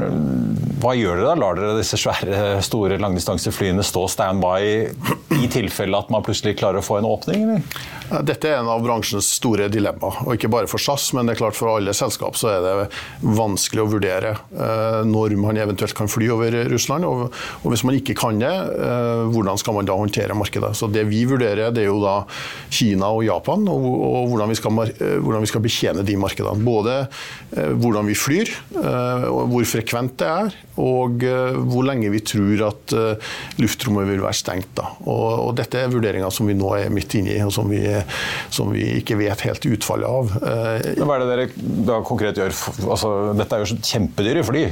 Hva 0.81 0.93
gjør 0.97 1.19
dere 1.19 1.31
da? 1.31 1.35
Lar 1.41 1.57
dere 1.57 1.77
disse 1.77 1.97
svære, 1.97 2.59
store 2.65 2.97
langdistanseflyene 3.01 3.85
stå 3.85 4.05
standby 4.09 4.57
i 5.37 5.49
tilfelle 5.53 5.97
at 5.97 6.09
man 6.13 6.25
plutselig 6.25 6.57
klarer 6.57 6.81
å 6.81 6.85
få 6.85 6.99
en 6.99 7.09
åpning? 7.09 7.45
Eller? 7.45 8.21
Dette 8.25 8.49
er 8.49 8.61
en 8.61 8.69
av 8.71 8.81
bransjens 8.85 9.29
store 9.37 9.67
dilemmaer. 9.73 10.21
Og 10.25 10.37
ikke 10.37 10.49
bare 10.51 10.69
for 10.69 10.81
SAS, 10.81 11.09
men 11.17 11.27
det 11.27 11.35
er 11.35 11.41
klart 11.41 11.57
for 11.57 11.73
alle 11.73 11.93
selskap 11.97 12.37
så 12.39 12.53
er 12.53 12.65
det 12.65 12.87
vanskelig 13.37 13.83
å 13.83 13.89
vurdere 13.91 14.33
når 15.07 15.26
man 15.35 15.57
eventuelt 15.57 15.95
kan 15.97 16.07
fly 16.07 16.29
over 16.31 16.55
Russland. 16.71 17.05
Og, 17.05 17.27
og 17.63 17.73
hvis 17.73 17.83
man 17.87 17.97
ikke 17.97 18.15
kan 18.17 18.39
det, 18.41 18.51
eh, 18.51 19.23
hvordan 19.33 19.59
skal 19.59 19.77
man 19.77 19.87
da 19.87 19.97
håndtere 19.97 20.37
markedet? 20.37 20.73
Så 20.77 20.87
Det 20.91 21.05
vi 21.09 21.23
vurderer, 21.27 21.71
det 21.71 21.83
er 21.83 21.91
jo 21.91 22.01
da 22.03 22.17
Kina 22.69 23.11
og 23.13 23.25
Japan, 23.25 23.67
og, 23.71 23.85
og 23.85 24.31
hvordan, 24.31 24.51
vi 24.53 24.59
skal, 24.59 24.79
eh, 24.85 25.17
hvordan, 25.21 25.43
vi 25.43 25.51
skal, 25.51 25.63
betjene 25.67 26.05
de 26.05 26.17
markedene. 26.19 26.63
Både 26.63 26.95
eh, 27.55 27.73
hvordan 27.73 28.07
vi 28.07 28.15
flyr, 28.17 28.51
hvor 28.77 29.65
frekvent 29.67 30.17
det 30.19 30.27
er, 30.27 30.55
og 30.77 31.23
hvor 31.71 31.85
lenge 31.87 32.09
vi 32.13 32.21
tror 32.21 32.61
at 32.67 32.93
luftrommet 33.61 34.07
vil 34.07 34.21
være 34.21 34.37
stengt. 34.37 34.69
Da. 34.77 34.91
Og 35.09 35.49
Dette 35.57 35.81
er 35.81 35.91
vurderinger 35.91 36.31
som 36.33 36.47
vi 36.49 36.55
nå 36.57 36.69
er 36.77 36.93
midt 36.93 37.15
inne 37.17 37.33
i, 37.33 37.39
og 37.43 37.51
som 37.55 37.69
vi, 37.71 37.81
som 38.53 38.69
vi 38.73 38.85
ikke 39.01 39.17
vet 39.19 39.43
helt 39.47 39.65
utfallet 39.65 40.07
av. 40.07 40.35
Men 40.37 41.09
Hva 41.09 41.17
er 41.17 41.23
det 41.23 41.29
dere 41.31 41.47
da 41.89 41.99
konkret 42.05 42.39
gjør? 42.39 42.53
Altså, 42.85 43.11
dette 43.37 43.57
er 43.57 43.65
jo 43.65 43.79
kjempedyre 43.89 44.45
fly. 44.47 44.63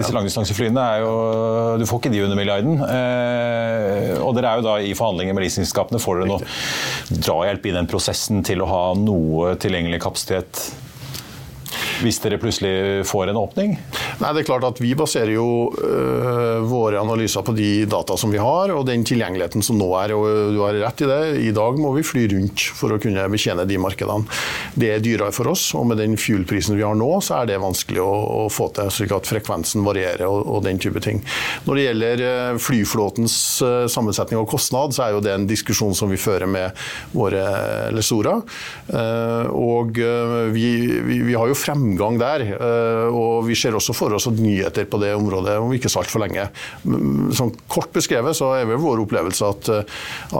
Disse 0.00 0.14
langdistanseflyene 0.14 0.86
er 0.94 1.04
jo 1.04 1.12
Du 1.80 1.86
får 1.88 2.02
ikke 2.02 2.14
de 2.14 2.22
under 2.26 2.38
milliarden. 2.38 2.78
Eh, 2.84 4.14
og 4.20 4.34
dere 4.36 4.52
er 4.52 4.60
jo 4.60 4.66
da 4.68 4.78
i 4.82 4.94
forhandlinger 4.96 5.36
med 5.36 5.46
leasingselskapene. 5.46 6.02
Får 6.02 6.22
dere 6.22 6.30
noe 6.32 7.20
drahjelp 7.24 7.68
i 7.70 7.76
den 7.76 7.90
prosessen 7.90 8.44
til 8.46 8.64
å 8.64 8.70
ha 8.70 8.82
noe 8.98 9.54
tilgjengelig 9.60 10.02
kapasitet 10.04 10.64
hvis 12.02 12.18
dere 12.22 12.38
plutselig 12.42 13.04
får 13.06 13.30
en 13.30 13.38
åpning? 13.38 13.74
Nei, 14.20 14.30
det 14.34 14.42
er 14.42 14.48
klart 14.48 14.66
at 14.66 14.80
Vi 14.82 14.92
baserer 14.98 15.34
jo 15.34 15.46
øh, 15.70 16.64
våre 16.68 17.00
analyser 17.00 17.44
på 17.46 17.54
de 17.56 17.84
data 17.90 18.16
som 18.18 18.32
vi 18.32 18.40
har, 18.42 18.72
og 18.74 18.86
den 18.88 19.04
tilgjengeligheten 19.06 19.64
som 19.64 19.78
nå 19.78 19.88
er. 20.00 20.14
og 20.16 20.54
Du 20.54 20.60
har 20.64 20.76
rett 20.80 21.04
i 21.04 21.08
det. 21.10 21.20
I 21.48 21.52
dag 21.54 21.78
må 21.80 21.92
vi 21.96 22.04
fly 22.06 22.26
rundt 22.32 22.66
for 22.78 22.94
å 22.94 23.00
kunne 23.02 23.26
betjene 23.32 23.66
de 23.68 23.78
markedene. 23.80 24.26
Det 24.74 24.90
er 24.94 25.04
dyrere 25.04 25.32
for 25.34 25.52
oss, 25.52 25.68
og 25.78 25.86
med 25.90 26.00
den 26.02 26.16
fuel-prisen 26.20 26.78
vi 26.78 26.86
har 26.86 26.96
nå, 26.98 27.10
så 27.24 27.40
er 27.40 27.52
det 27.52 27.60
vanskelig 27.62 28.02
å, 28.02 28.12
å 28.44 28.48
få 28.52 28.70
til. 28.76 28.90
slik 28.94 29.14
at 29.16 29.28
frekvensen 29.30 29.84
varierer 29.86 30.26
og, 30.28 30.42
og, 30.42 30.62
den 30.64 30.80
type 30.82 31.02
ting. 31.04 31.22
Når 31.68 31.78
det 31.78 31.86
gjelder 31.86 32.24
øh, 32.28 32.60
flyflåtens 32.62 33.36
øh, 33.64 33.84
sammensetning 33.92 34.40
og 34.40 34.50
kostnad, 34.50 34.96
så 34.96 35.06
er 35.06 35.16
jo 35.16 35.22
det 35.24 35.34
en 35.34 35.48
diskusjon 35.48 35.94
som 35.96 36.12
vi 36.12 36.20
fører 36.20 36.50
med 36.50 36.74
våre 37.14 37.44
lesorer. 37.94 38.42
Og 39.54 39.98
vi, 40.54 40.66
vi, 41.04 41.16
vi 41.26 41.34
har 41.36 41.48
jo 41.50 41.56
fremgang 41.84 42.18
der. 42.18 42.46
og 43.10 43.44
vi 43.48 43.54
ser 43.58 43.74
også 43.76 43.94
for 43.96 44.14
oss 44.16 44.26
nyheter 44.32 44.86
på 44.88 44.98
det 45.02 45.14
området 45.14 45.58
om 45.60 45.72
ikke 45.74 45.90
så 45.92 46.02
altfor 46.02 46.24
lenge. 46.24 46.46
Sånn 47.34 47.52
kort 47.68 47.92
beskrevet 47.94 48.36
så 48.36 48.52
er 48.58 48.68
vel 48.68 48.80
vår 48.80 49.04
opplevelse 49.04 49.48
at, 49.50 49.70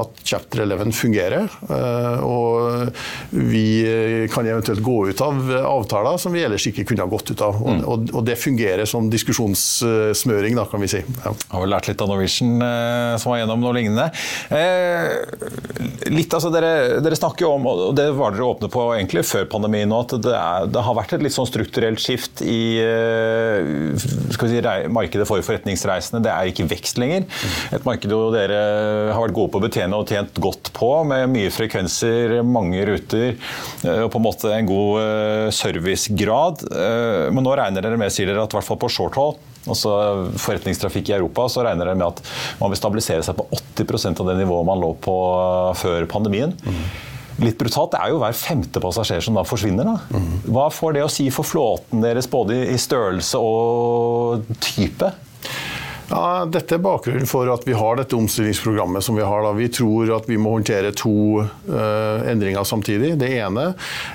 at 0.01 0.25
chapter 0.25 0.65
11 0.65 0.93
fungerer. 0.97 1.49
Eh, 1.69 2.25
og 2.25 2.91
vi 3.35 4.29
kan 4.33 4.47
eventuelt 4.47 4.83
gå 4.85 4.97
ut 5.11 5.23
av 5.25 5.41
avtaler 5.65 6.19
som 6.21 6.35
vi 6.35 6.45
ellers 6.45 6.67
ikke 6.71 6.87
kunne 6.89 7.05
ha 7.05 7.11
gått 7.11 7.35
ut 7.35 7.45
av. 7.45 7.61
Mm. 7.65 7.83
og, 7.85 8.09
og 8.15 8.25
det 8.27 8.37
fungerer 8.41 8.89
som 8.89 9.09
diskusjonssmøring, 9.13 10.57
da, 10.59 10.67
kan 10.71 10.83
vi 10.83 10.91
si. 10.91 11.03
Ja. 11.25 11.35
Har 11.55 11.65
vel 11.65 11.73
lært 11.75 11.91
litt 11.91 12.03
av 12.05 12.11
Norwegian 12.11 12.57
eh, 12.65 13.15
som 13.21 13.35
var 13.35 13.43
gjennom 13.43 13.65
noe 13.65 13.75
lignende. 13.77 14.09
Eh, 14.55 16.11
litt, 16.13 16.33
altså, 16.33 16.53
dere, 16.55 17.01
dere, 17.05 17.19
snakker 17.19 17.47
jo 17.47 17.55
om, 17.57 17.69
og 17.71 17.95
det 17.99 18.09
var 18.17 18.35
dere 18.35 18.49
åpne 18.49 18.71
på 18.73 18.87
egentlig 18.97 19.25
før 19.29 19.49
pandemien, 19.57 19.93
at 19.95 20.17
det, 20.25 20.35
er, 20.35 20.69
det 20.73 20.85
har 20.85 20.99
vært 20.99 21.17
et 21.17 21.25
litt 21.25 21.34
sånn 21.35 21.49
strukturelt 21.49 22.03
skift 22.03 22.43
i 22.45 22.79
vi 24.45 24.51
si, 24.51 24.63
markedet 24.93 25.27
for 25.29 25.43
forretningsreisende. 25.45 26.23
Det 26.25 26.33
er 26.33 26.51
ikke 26.51 26.67
vekst 26.71 27.01
lenger. 27.01 27.27
Et 27.75 27.87
marked 27.87 28.11
jo 28.11 28.29
dere 28.35 28.59
har 29.13 29.23
vært 29.23 29.37
gode 29.37 29.53
på 29.55 29.61
å 29.61 29.65
betjene 29.65 29.99
og 29.99 30.11
tjent 30.11 30.41
godt 30.43 30.73
på, 30.77 30.91
med 31.09 31.31
mye 31.33 31.53
frekvenser, 31.55 32.39
mange 32.47 32.85
ruter 32.89 33.33
eh, 33.33 34.05
og 34.05 34.11
på 34.13 34.21
en 34.21 34.27
måte 34.27 34.53
en 34.55 34.69
god 34.69 35.01
eh, 35.03 35.49
servicegrad. 35.55 36.67
Eh, 36.71 37.33
men 37.35 37.47
nå 37.47 37.57
regner 37.59 37.85
dere 37.85 38.01
med, 38.01 38.15
sier 38.15 38.31
dere, 38.31 38.45
at 38.45 38.55
i 38.55 38.59
hvert 38.59 38.69
fall 38.69 38.81
på 38.81 38.93
short 38.93 39.21
hold 39.21 39.43
altså 39.65 39.91
forretningstrafikk 40.37 41.09
i 41.09 41.15
Europa, 41.17 41.47
så 41.49 41.63
regner 41.65 41.89
dere 41.89 41.97
med 41.97 42.11
at 42.11 42.19
man 42.59 42.69
vil 42.69 42.77
stabilisere 42.77 43.25
seg 43.25 43.39
på 43.39 43.47
80% 43.81 44.21
av 44.21 44.29
det 44.29 44.37
nivået 44.43 44.69
man 44.69 44.83
lå 44.83 44.93
på 45.01 45.17
før 45.81 46.05
pandemien. 46.11 46.53
Mm 46.69 46.85
litt 47.43 47.59
brutalt, 47.59 47.95
det 47.95 48.03
er 48.03 48.13
jo 48.13 48.21
hver 48.23 48.37
femte 48.39 48.83
passasjer 48.83 49.25
som 49.25 49.39
da 49.39 49.45
forsvinner. 49.49 49.89
Da. 49.89 50.23
Hva 50.47 50.69
får 50.73 50.97
det 50.99 51.05
å 51.07 51.13
si 51.13 51.29
for 51.35 51.47
flåten 51.47 52.05
deres, 52.05 52.31
både 52.31 52.61
i 52.71 52.79
størrelse 52.81 53.41
og 53.41 54.47
type? 54.63 55.13
Ja, 56.11 56.45
dette 56.45 56.77
er 56.77 56.83
bakgrunnen 56.85 57.29
for 57.29 57.49
at 57.49 57.65
vi 57.65 57.75
har 57.77 57.97
dette 57.97 58.17
omstillingsprogrammet 58.19 59.05
som 59.07 59.17
vi 59.17 59.25
har. 59.25 59.41
Da. 59.47 59.55
Vi 59.57 59.71
tror 59.73 60.13
at 60.19 60.29
vi 60.29 60.37
må 60.41 60.53
håndtere 60.53 60.93
to 60.97 61.15
uh, 61.41 62.27
endringer 62.29 62.67
samtidig. 62.69 63.15
Det 63.21 63.31
ene 63.39 63.71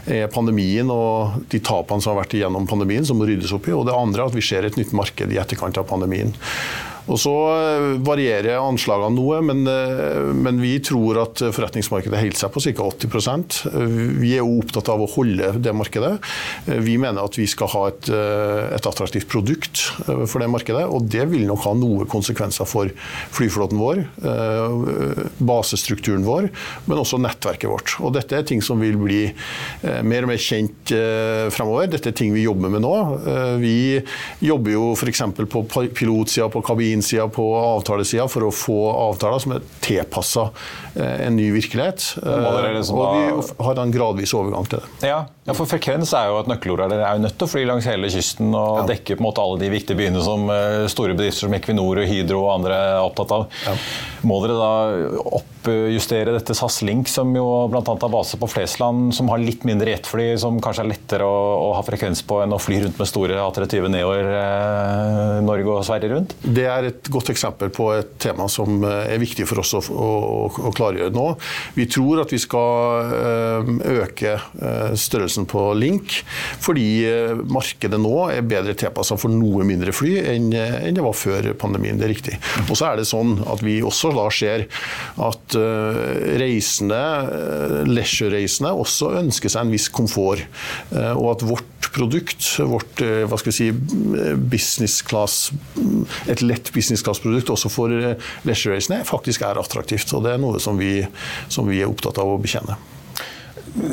er 0.05 0.29
pandemien 0.31 0.91
og 0.93 1.41
de 1.49 1.61
tapene 1.65 2.03
som 2.03 2.13
har 2.13 2.21
vært 2.21 2.37
igjennom 2.37 2.69
pandemien, 2.69 3.07
som 3.07 3.17
må 3.19 3.27
ryddes 3.29 3.53
opp 3.55 3.71
i. 3.71 3.73
Og 3.75 3.87
det 3.89 3.97
andre 3.97 4.23
er 4.23 4.29
at 4.31 4.37
vi 4.37 4.45
ser 4.45 4.69
et 4.69 4.77
nytt 4.77 4.93
marked 4.97 5.33
i 5.33 5.41
etterkant 5.41 5.81
av 5.81 5.89
pandemien. 5.89 6.35
Og 7.09 7.17
Så 7.21 7.33
eh, 7.49 7.87
varierer 8.05 8.59
anslagene 8.61 9.15
noe, 9.17 9.41
men, 9.45 9.63
eh, 9.69 10.29
men, 10.35 10.59
vi 10.61 10.75
tror 10.83 11.21
at 11.23 11.41
forretningsmarkedet 11.55 12.21
holder 12.21 12.39
seg 12.39 12.53
på 12.53 12.63
ca. 12.63 12.87
80% 12.89 13.57
Vi 14.19 14.33
er 14.35 14.43
jo 14.43 14.59
opptatt 14.59 14.91
av 14.91 15.01
å 15.03 15.09
holde 15.09 15.53
det 15.63 15.73
markedet. 15.75 16.15
Eh, 16.67 16.79
vi 16.85 16.97
mener 17.01 17.25
at 17.25 17.37
vi 17.39 17.47
skal 17.49 17.71
ha 17.73 17.83
et, 17.89 18.09
et 18.09 18.89
attraktivt 18.89 19.29
produkt 19.29 19.81
for 20.05 20.41
det 20.41 20.49
markedet, 20.51 20.85
og 20.85 21.07
det 21.11 21.25
vil 21.31 21.47
nok 21.49 21.63
ha 21.65 21.73
noen 21.77 22.09
konsekvenser 22.09 22.67
for 22.69 22.91
flyflåten 23.35 23.79
vår, 23.79 24.01
basestrukturen 25.45 26.25
vår, 26.27 26.49
men 26.87 27.01
også 27.01 27.19
nettverket 27.21 27.69
vårt. 27.71 27.95
Og 28.03 28.13
Dette 28.15 28.37
er 28.37 28.47
ting 28.47 28.61
som 28.65 28.81
vil 28.81 28.97
bli 28.99 29.21
mer 30.05 30.25
og 30.25 30.31
mer 30.31 30.41
kjent 30.41 30.93
fremover. 31.53 31.89
Dette 31.91 32.11
er 32.11 32.17
ting 32.17 32.33
vi 32.35 32.45
jobber 32.45 32.73
med 32.73 32.83
nå. 32.85 32.93
Vi 33.61 33.99
jobber 34.45 34.75
jo 34.75 34.85
f.eks. 34.95 35.23
på 35.51 35.63
pilotsida, 35.97 36.49
på 36.51 36.63
kabinen 36.65 36.98
din 36.99 37.05
side 37.05 37.25
på 37.35 37.47
avtalesida 37.57 38.27
for 38.31 38.47
å 38.47 38.51
få 38.53 38.77
avtaler 38.91 39.43
som 39.43 39.55
er 39.55 39.65
tilpassa 39.83 40.49
en 40.99 41.35
ny 41.37 41.49
virkelighet. 41.55 42.03
Liksom 42.19 42.97
og 42.99 43.15
vi 43.15 43.65
har 43.65 43.79
en 43.79 43.93
gradvis 43.93 44.33
overgang 44.35 44.67
til 44.67 44.81
det. 44.81 45.09
Ja, 45.09 45.21
ja 45.47 45.55
for 45.55 45.69
frekvens 45.69 46.11
er 46.17 46.29
jo 46.31 46.39
et 46.41 46.49
nøkkelord. 46.51 46.89
Dere 46.91 47.07
er 47.07 47.17
jo 47.17 47.23
nødt 47.23 47.37
til 47.39 47.47
å 47.47 47.51
fly 47.51 47.65
langs 47.69 47.87
hele 47.87 48.09
kysten 48.11 48.51
og 48.51 48.81
ja. 48.81 48.87
dekke 48.93 49.15
på 49.15 49.23
en 49.23 49.27
måte 49.29 49.45
alle 49.45 49.61
de 49.61 49.71
viktige 49.71 49.99
byene 49.99 50.23
som 50.25 50.49
store 50.91 51.15
bedrifter 51.15 51.47
som 51.47 51.55
Equinor 51.55 52.03
og 52.03 52.09
Hydro 52.09 52.43
og 52.45 52.53
andre 52.57 52.81
er 52.89 53.03
opptatt 53.05 53.35
av. 53.37 53.47
Ja. 53.65 53.77
Må 54.27 54.41
dere 54.43 54.57
da 54.59 54.71
oppjustere 55.39 56.33
dette 56.35 56.55
SAS 56.57 56.81
Link, 56.87 57.09
som 57.11 57.31
jo 57.35 57.45
bl.a. 57.71 57.81
har 57.87 58.11
base 58.11 58.39
på 58.39 58.49
Flesland, 58.51 59.13
som 59.15 59.29
har 59.31 59.41
litt 59.41 59.65
mindre 59.67 59.93
jetfly, 59.93 60.31
som 60.41 60.59
kanskje 60.63 60.83
er 60.85 60.91
lettere 60.91 61.27
å, 61.27 61.39
å 61.69 61.69
ha 61.77 61.83
frekvens 61.85 62.23
på 62.27 62.41
enn 62.43 62.55
å 62.55 62.59
fly 62.61 62.81
rundt 62.83 62.99
med 62.99 63.09
store 63.09 63.39
A320 63.43 63.89
Neoer 63.93 64.31
eh, 64.39 65.35
Norge 65.45 65.75
og 65.75 65.85
Sverige 65.87 66.13
rundt? 66.15 66.35
Det 66.43 66.67
er 66.69 66.78
et 66.87 67.09
godt 67.11 67.31
eksempel 67.33 67.71
på 67.73 67.89
et 67.95 68.11
tema 68.21 68.47
som 68.51 68.83
eh, 68.87 69.13
er 69.13 69.21
viktig 69.21 69.45
for 69.49 69.61
oss 69.61 69.73
å, 69.77 69.81
å, 69.91 70.09
å 70.69 70.71
klargjøre 70.75 71.13
nå. 71.15 71.25
Vi 71.75 71.87
tror 71.91 72.23
at 72.23 72.33
vi 72.33 72.39
skal 72.41 73.13
eh, 73.15 73.71
øke 73.99 74.35
eh, 74.37 74.95
størrelsen 74.99 75.47
på 75.49 75.65
Link, 75.79 76.19
fordi 76.63 76.87
markedet 77.49 77.99
nå 78.01 78.15
er 78.33 78.45
bedre 78.47 78.75
tilpassa 78.77 79.17
for 79.19 79.31
noe 79.33 79.65
mindre 79.67 79.93
fly 79.95 80.15
enn, 80.33 80.49
enn 80.53 80.97
det 80.97 81.05
var 81.05 81.17
før 81.17 81.51
pandemien. 81.59 81.99
Det 81.99 82.07
er 82.07 82.13
riktig. 82.13 82.37
Og 82.67 82.75
så 82.75 82.89
er 82.89 82.99
det 82.99 83.07
sånn 83.09 83.37
at 83.49 83.63
vi 83.65 83.79
også 83.85 84.11
da 84.15 84.27
ser 84.33 84.65
at 85.23 85.55
reisende, 86.39 87.01
leisure-reisende 87.89 88.73
også 88.83 89.13
ønsker 89.21 89.51
seg 89.51 89.65
en 89.65 89.73
viss 89.73 89.89
komfort. 89.93 90.45
Og 90.91 91.27
at 91.33 91.45
vårt 91.47 91.78
produkt, 91.95 92.43
vårt 92.59 93.01
hva 93.01 93.39
skal 93.39 93.51
vi 93.51 93.55
si, 93.55 93.69
business 94.51 94.99
class, 95.05 95.49
et 96.29 96.43
lett 96.43 96.73
business 96.75 97.03
class-produkt 97.05 97.51
også 97.53 97.71
for 97.71 97.93
leisure-racene, 98.47 99.01
faktisk 99.07 99.47
er 99.47 99.59
attraktivt. 99.61 100.11
Og 100.13 100.25
det 100.25 100.35
er 100.35 100.41
noe 100.43 100.61
som 100.63 100.79
vi, 100.79 100.99
som 101.47 101.69
vi 101.69 101.81
er 101.81 101.91
opptatt 101.91 102.19
av 102.21 102.35
å 102.35 102.39
bekjenne. 102.41 102.77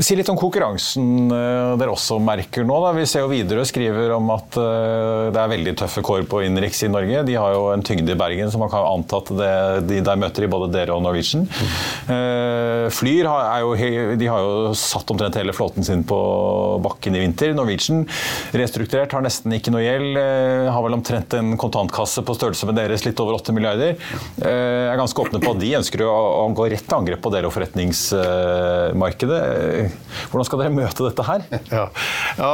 Si 0.00 0.16
litt 0.16 0.28
om 0.32 0.38
konkurransen 0.38 1.30
eh, 1.32 1.72
dere 1.80 1.92
også 1.92 2.18
merker 2.22 2.64
nå. 2.66 2.76
Da. 2.84 2.92
Vi 2.96 3.06
ser 3.08 3.24
jo 3.24 3.30
Widerøe 3.30 3.66
skriver 3.68 4.14
om 4.16 4.30
at 4.34 4.56
eh, 4.60 5.28
det 5.34 5.40
er 5.40 5.52
veldig 5.52 5.74
tøffe 5.80 6.02
kår 6.06 6.24
på 6.30 6.42
innenriks 6.46 6.82
i 6.86 6.90
Norge. 6.92 7.24
De 7.28 7.36
har 7.36 7.54
jo 7.54 7.62
en 7.72 7.84
tyngde 7.86 8.12
i 8.14 8.18
Bergen, 8.18 8.50
så 8.52 8.60
man 8.60 8.70
kan 8.72 8.86
anta 8.86 9.20
at 9.20 9.32
det, 9.36 9.50
de 9.90 10.00
der 10.06 10.20
møter 10.20 10.46
i 10.46 10.50
både 10.50 10.70
dere 10.74 10.96
og 10.96 11.02
Norwegian. 11.04 11.46
Mm. 11.46 12.90
Flyr 12.92 13.26
har 13.28 13.64
jo, 13.64 13.70
de 14.18 14.28
har 14.30 14.40
jo 14.44 14.72
satt 14.78 15.10
omtrent 15.12 15.36
hele 15.40 15.54
flåten 15.56 15.84
sin 15.86 16.04
på 16.06 16.18
bakken 16.84 17.16
i 17.16 17.22
vinter. 17.24 17.54
Norwegian 17.56 18.04
restrukturert, 18.56 19.12
har 19.16 19.24
nesten 19.24 19.52
ikke 19.56 19.72
noe 19.74 19.84
gjeld. 19.84 20.18
Har 20.70 20.82
vel 20.84 20.96
omtrent 20.98 21.34
en 21.38 21.56
kontantkasse 21.60 22.22
på 22.26 22.36
størrelse 22.38 22.68
med 22.68 22.78
deres, 22.78 23.04
litt 23.06 23.20
over 23.22 23.32
8 23.40 23.54
milliarder. 23.56 23.96
Er 24.46 25.00
ganske 25.00 25.22
åpne 25.24 25.40
på 25.42 25.52
at 25.56 25.62
de 25.62 25.74
ønsker 25.80 26.04
å 26.06 26.46
gå 26.56 26.64
rett 26.72 26.86
til 26.86 26.98
angrep 27.00 27.22
på 27.24 27.32
dere 27.34 27.50
og 27.50 27.54
forretningsmarkedet. 27.56 29.42
Hvordan 30.30 30.48
skal 30.48 30.62
dere 30.62 30.74
møte 30.74 31.06
dette 31.06 31.26
her? 31.26 31.46
Ja. 31.76 31.88
ja. 32.38 32.50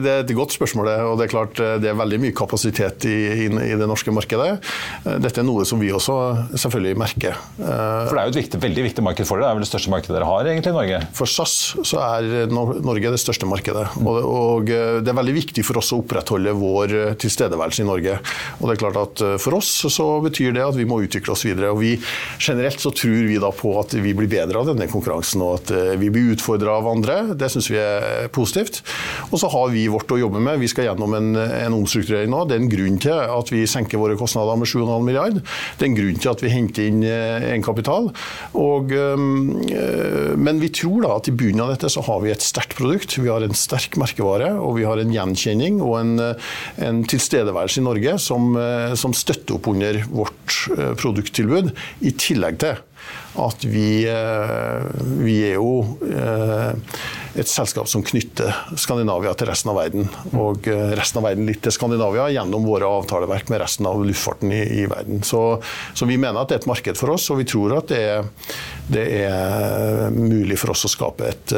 Det 0.00 0.10
er 0.10 0.22
et 0.22 0.32
godt 0.36 0.54
spørsmål. 0.54 0.88
og 1.10 1.18
Det 1.18 1.26
er 1.26 1.32
klart 1.32 1.58
det 1.82 1.88
er 1.90 1.96
veldig 1.98 2.20
mye 2.22 2.34
kapasitet 2.36 3.06
i, 3.08 3.16
i, 3.44 3.46
i, 3.48 3.74
det 3.78 3.88
norske 3.88 4.12
markedet. 4.14 4.60
Dette 5.04 5.42
er 5.42 5.46
noe 5.46 5.66
som 5.68 5.80
vi 5.82 5.90
også 5.94 6.16
selvfølgelig 6.60 7.00
merker. 7.00 7.38
For 7.58 8.14
Det 8.14 8.20
er 8.22 8.28
jo 8.28 8.34
et 8.34 8.40
viktig, 8.40 8.60
veldig 8.62 8.86
viktig 8.88 9.04
marked 9.04 9.28
for 9.28 9.40
dere. 9.40 9.48
Det 9.48 9.50
er 9.50 9.58
vel 9.58 9.66
det 9.66 9.70
største 9.70 9.92
markedet 9.92 10.16
dere 10.16 10.28
har 10.28 10.50
egentlig 10.50 10.72
i 10.72 10.76
Norge? 10.78 11.00
For 11.18 11.30
SAS 11.30 11.56
så 11.84 12.00
er 12.04 12.52
Norge 12.54 13.12
det 13.14 13.20
største 13.20 13.48
markedet. 13.50 13.86
Og, 14.00 14.20
og 14.22 14.70
det 14.70 15.12
er 15.12 15.18
veldig 15.18 15.36
viktig 15.40 15.66
for 15.66 15.80
oss 15.80 15.92
å 15.94 16.00
opprettholde 16.02 16.54
vår 16.58 16.96
tilstedeværelse 17.22 17.84
i 17.84 17.88
Norge. 17.88 18.18
Og 18.60 18.66
det 18.68 18.76
er 18.76 18.82
klart 18.84 19.00
at 19.02 19.24
For 19.42 19.58
oss 19.58 19.70
så 19.92 20.08
betyr 20.24 20.54
det 20.56 20.64
at 20.64 20.78
vi 20.78 20.86
må 20.88 21.02
utvikle 21.04 21.34
oss 21.34 21.44
videre. 21.46 21.72
og 21.74 21.82
vi 21.82 21.94
Generelt 22.38 22.80
så 22.80 22.92
tror 22.94 23.28
vi 23.28 23.38
da 23.40 23.50
på 23.54 23.74
at 23.80 23.94
vi 23.94 24.14
blir 24.16 24.30
bedre 24.30 24.60
av 24.60 24.70
denne 24.70 24.88
konkurransen, 24.90 25.42
og 25.44 25.60
at 25.60 25.98
vi 26.00 26.10
blir 26.12 26.34
utfordra 26.44 26.76
av 26.78 26.88
andre. 26.88 27.16
Det 27.34 27.48
syns 27.52 27.70
vi 27.72 27.78
er 27.80 28.28
positivt. 28.34 28.82
Og 29.30 29.40
så 29.40 29.48
har 29.52 29.70
vi 29.72 29.86
vårt 29.88 30.12
å 30.12 30.18
jobbe 30.20 30.42
med. 30.42 30.60
Vi 30.60 30.68
skal 30.68 30.90
gjennom 30.90 31.16
en, 31.16 31.32
en 31.36 31.76
omstrukturering 31.76 32.30
nå. 32.32 32.44
Det 32.48 32.56
er 32.56 32.62
en 32.64 32.72
grunn 32.72 33.00
til 33.02 33.16
at 33.16 33.52
vi 33.52 33.64
senker 33.70 34.00
våre 34.00 34.18
kostnader 34.20 34.58
med 34.60 34.68
7,5 34.68 35.06
milliard. 35.06 35.40
Det 35.40 35.86
er 35.86 35.90
en 35.90 35.98
grunn 35.98 36.20
til 36.20 36.32
at 36.34 36.44
vi 36.44 36.52
henter 36.52 36.88
inn 36.90 37.02
eh, 37.08 37.48
egenkapital. 37.54 38.10
Øh, 38.54 39.24
men 40.36 40.62
vi 40.62 40.72
tror 40.74 41.04
da 41.04 41.14
at 41.16 41.30
i 41.30 41.36
bunnen 41.36 41.64
av 41.64 41.74
dette 41.74 41.90
så 41.92 42.04
har 42.04 42.22
vi 42.24 42.32
et 42.34 42.44
sterkt 42.44 42.76
produkt. 42.78 43.16
Vi 43.18 43.30
har 43.32 43.44
en 43.44 43.56
sterk 43.56 43.98
merkevare, 44.00 44.52
og 44.60 44.78
vi 44.78 44.88
har 44.88 45.00
en 45.00 45.14
gjenkjenning 45.14 45.80
og 45.84 45.98
en, 46.02 46.14
en 46.84 47.04
tilstedeværelse 47.08 47.80
i 47.80 47.86
Norge 47.88 48.18
som, 48.22 48.52
eh, 48.60 48.92
som 48.98 49.16
støtter 49.16 49.56
opp 49.58 49.70
under 49.72 50.02
vårt 50.10 50.58
eh, 50.76 50.92
produkttilbud, 51.00 51.72
i 52.04 52.12
tillegg 52.20 52.60
til 52.62 52.82
at 53.34 53.64
vi, 53.64 54.06
eh, 54.06 54.82
vi 55.18 55.40
er 55.48 55.56
jo 55.56 55.98
eh, 56.06 56.98
et 57.34 57.50
selskap 57.50 57.88
som 57.90 58.04
knytter 58.06 58.76
Skandinavia 58.78 59.32
til 59.34 59.48
resten 59.50 59.72
av 59.72 59.80
verden. 59.80 60.06
Og 60.38 60.68
eh, 60.70 60.92
resten 60.94 61.18
av 61.18 61.26
verden 61.28 61.48
litt 61.48 61.62
til 61.64 61.74
Skandinavia 61.74 62.28
gjennom 62.36 62.66
våre 62.68 62.86
avtaleverk 63.00 63.50
med 63.50 63.62
resten 63.64 63.88
av 63.90 64.04
luftfarten 64.06 64.54
i, 64.54 64.62
i 64.82 64.84
verden. 64.90 65.24
Så, 65.26 65.42
så, 65.94 66.06
vi 66.06 66.18
mener 66.20 66.40
at 66.40 66.52
det 66.52 66.60
er 66.60 66.62
et 66.62 66.70
marked 66.70 67.00
for 67.00 67.16
oss, 67.16 67.26
og 67.34 67.42
vi 67.42 67.48
tror 67.50 67.74
at 67.80 67.90
det 67.90 68.02
er, 68.12 68.30
det 68.94 69.04
er 69.24 70.14
mulig 70.14 70.60
for 70.60 70.74
oss 70.74 70.86
å 70.86 70.92
skape 70.92 71.26
et, 71.26 71.56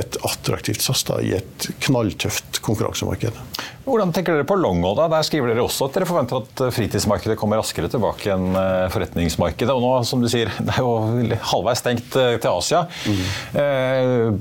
et 0.00 0.18
attraktivt 0.26 0.82
SAS 0.82 1.06
da, 1.06 1.20
i 1.22 1.36
et 1.38 1.70
knalltøft 1.86 2.58
konkurransemarked. 2.64 3.38
Hvordan 3.84 4.14
tenker 4.16 4.38
dere 4.38 4.46
på 4.48 4.56
long-haul? 4.56 4.96
Der 5.12 5.24
skriver 5.26 5.50
dere 5.50 5.64
også 5.64 5.90
at 5.90 5.98
dere 5.98 6.08
forventer 6.08 6.40
at 6.40 6.62
fritidsmarkedet 6.72 7.36
kommer 7.36 7.60
raskere 7.60 7.90
tilbake 7.92 8.32
enn 8.32 8.56
forretningsmarkedet. 8.94 9.74
Og 9.74 9.82
nå, 9.84 9.90
som 10.08 10.22
du 10.24 10.28
sier, 10.32 10.48
det 10.64 10.72
er 10.72 10.80
jo 10.80 11.36
halvveis 11.50 11.82
stengt 11.84 12.16
eh, 12.20 12.38
til 12.40 12.48
Asia. 12.50 12.84
Mm. 13.04 14.40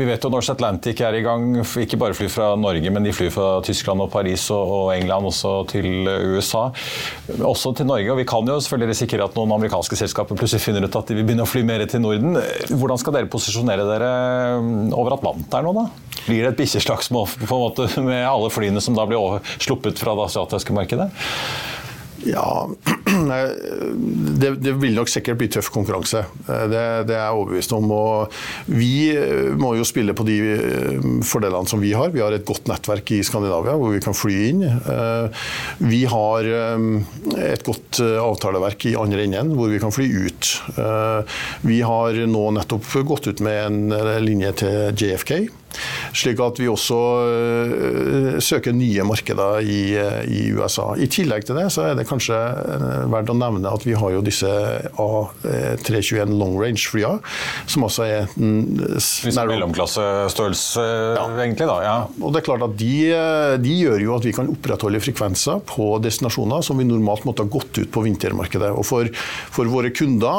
Vi 0.00 0.06
vet 0.08 0.24
jo 0.26 0.32
Norse 0.32 0.56
Atlantic 0.56 1.02
er 1.06 1.20
i 1.20 1.22
gang. 1.22 1.60
Ikke 1.84 2.00
bare 2.00 2.16
fly 2.18 2.26
fra 2.32 2.50
Norge, 2.58 2.90
men 2.90 3.06
de 3.06 3.14
flyr 3.14 3.30
fra 3.34 3.48
Tyskland 3.66 4.02
og 4.02 4.10
Paris 4.12 4.48
og 4.54 4.90
England 4.96 5.30
også 5.30 5.54
til 5.70 6.10
USA. 6.34 6.66
Også 7.38 7.74
til 7.78 7.86
Norge. 7.90 8.10
Og 8.10 8.18
vi 8.18 8.26
kan 8.28 8.48
jo 8.48 8.58
selvfølgelig 8.58 8.94
risikere 8.96 9.30
at 9.30 9.38
noen 9.38 9.54
amerikanske 9.54 9.98
selskaper 10.02 10.38
plutselig 10.38 10.66
finner 10.66 10.86
ut 10.86 10.98
at 10.98 11.10
de 11.10 11.20
vil 11.20 11.28
begynne 11.28 11.46
å 11.46 11.50
fly 11.50 11.62
mer 11.66 11.86
til 11.90 12.02
Norden. 12.02 12.40
Hvordan 12.74 13.00
skal 13.00 13.20
dere 13.20 13.30
posisjonere 13.30 13.86
dere 13.86 14.14
over 14.98 15.14
Atlanteren 15.20 15.70
nå, 15.70 15.78
da? 15.78 16.09
Blir 16.26 16.44
det 16.44 16.52
et 16.52 16.60
bikkjeslagsmål 16.60 17.28
med 18.06 18.22
alle 18.26 18.52
flyene 18.52 18.82
som 18.84 18.96
da 18.98 19.06
blir 19.08 19.40
sluppet 19.58 20.00
fra 20.00 20.16
det 20.18 20.28
asiatiske 20.30 20.76
markedet? 20.76 21.10
Ja, 22.24 22.68
det, 24.40 24.50
det, 24.60 24.72
vil 24.72 24.96
nok 24.96 25.08
sikkert 25.08 25.38
bli 25.40 25.48
tøff 25.52 25.70
konkurranse. 25.72 26.24
Det, 26.46 26.82
det, 27.08 27.14
er 27.16 27.22
jeg 27.22 27.36
overbevist 27.38 27.72
om. 27.76 27.88
Og 27.94 28.34
vi 28.68 29.12
må 29.60 29.72
jo 29.78 29.86
spille 29.88 30.14
på 30.16 30.26
de 30.28 30.36
eh, 30.56 31.08
fordelene 31.26 31.70
som 31.70 31.80
vi 31.82 31.94
har. 31.96 32.12
Vi 32.12 32.22
har 32.22 32.36
et 32.36 32.46
godt 32.48 32.68
nettverk 32.70 33.14
i 33.16 33.22
Skandinavia 33.26 33.76
hvor 33.80 33.94
vi 33.94 34.02
kan 34.04 34.16
fly 34.16 34.36
inn. 34.50 34.66
Eh, 34.68 35.46
vi 35.80 36.02
har 36.10 36.50
eh, 36.50 36.86
et 37.46 37.64
godt 37.66 38.02
avtaleverk 38.02 38.90
i 38.90 38.96
andre 39.00 39.24
enden 39.24 39.54
hvor 39.56 39.72
vi 39.72 39.80
kan 39.82 39.92
fly 39.94 40.06
ut. 40.26 40.48
Vi 41.66 41.80
har 41.84 42.16
nå 42.30 42.44
nettopp 42.56 42.86
gått 43.06 43.28
ut 43.30 43.42
med 43.44 43.58
en 43.66 44.22
linje 44.24 44.52
til 44.62 45.00
JFK. 45.00 45.34
Slik 46.16 46.40
at 46.42 46.58
vi 46.60 46.68
også 46.70 46.96
uh, 46.96 48.38
søker 48.42 48.72
nye 48.74 49.02
markeder 49.06 49.60
i, 49.62 49.96
uh, 49.98 50.22
i, 50.26 50.52
USA. 50.56 50.94
I 50.98 51.06
tillegg 51.10 51.44
til 51.46 51.56
det 51.58 51.72
så 51.74 51.82
er 51.90 51.94
det 51.98 52.08
kanskje 52.08 52.36
uh, 52.36 53.10
verdt 53.12 53.30
å 53.32 53.34
nevne 53.38 53.70
at 53.70 53.86
vi 53.86 53.94
har 53.98 54.10
jo 54.14 54.20
disse 54.24 54.50
A321 55.00 56.30
long 56.40 56.54
range-flya, 56.58 57.18
som 57.70 57.84
også 57.86 58.02
er 58.06 58.26
Mellomklassestørrelse, 58.40 60.84
ja. 61.16 61.24
egentlig, 61.42 61.66
da. 61.70 61.78
Ja. 61.84 61.96
Og 62.20 62.32
det 62.34 62.40
er 62.42 62.48
klart 62.48 62.66
at 62.66 62.74
de, 62.80 62.94
de, 63.62 63.74
gjør 63.80 64.00
jo 64.04 64.16
at 64.16 64.24
vi 64.26 64.36
kan 64.36 64.50
opprettholde 64.50 65.00
frekvenser 65.02 65.56
på 65.68 65.84
destinasjoner 66.02 66.60
som 66.66 66.74
vi 66.80 66.84
normalt 66.88 67.24
måtte 67.28 67.42
ha 67.46 67.52
gått 67.52 67.74
ut 67.78 67.90
på 67.92 68.04
vintermarkedet. 68.04 68.70
Og 68.74 68.84
for, 68.86 69.04
for 69.54 69.64
våre 69.70 69.90
kunder, 69.94 70.36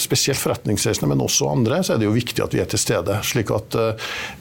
spesielt 0.00 0.40
forretningsreisende, 0.40 1.08
men 1.12 1.24
også 1.24 1.52
andre, 1.52 1.76
så 1.86 1.90
er 1.94 1.98
det 2.02 2.08
jo 2.08 2.16
viktig 2.16 2.42
at 2.44 2.54
vi 2.56 2.62
er 2.62 2.68
til 2.70 2.80
stede. 2.82 3.14
slik 3.26 3.48
at 3.54 3.70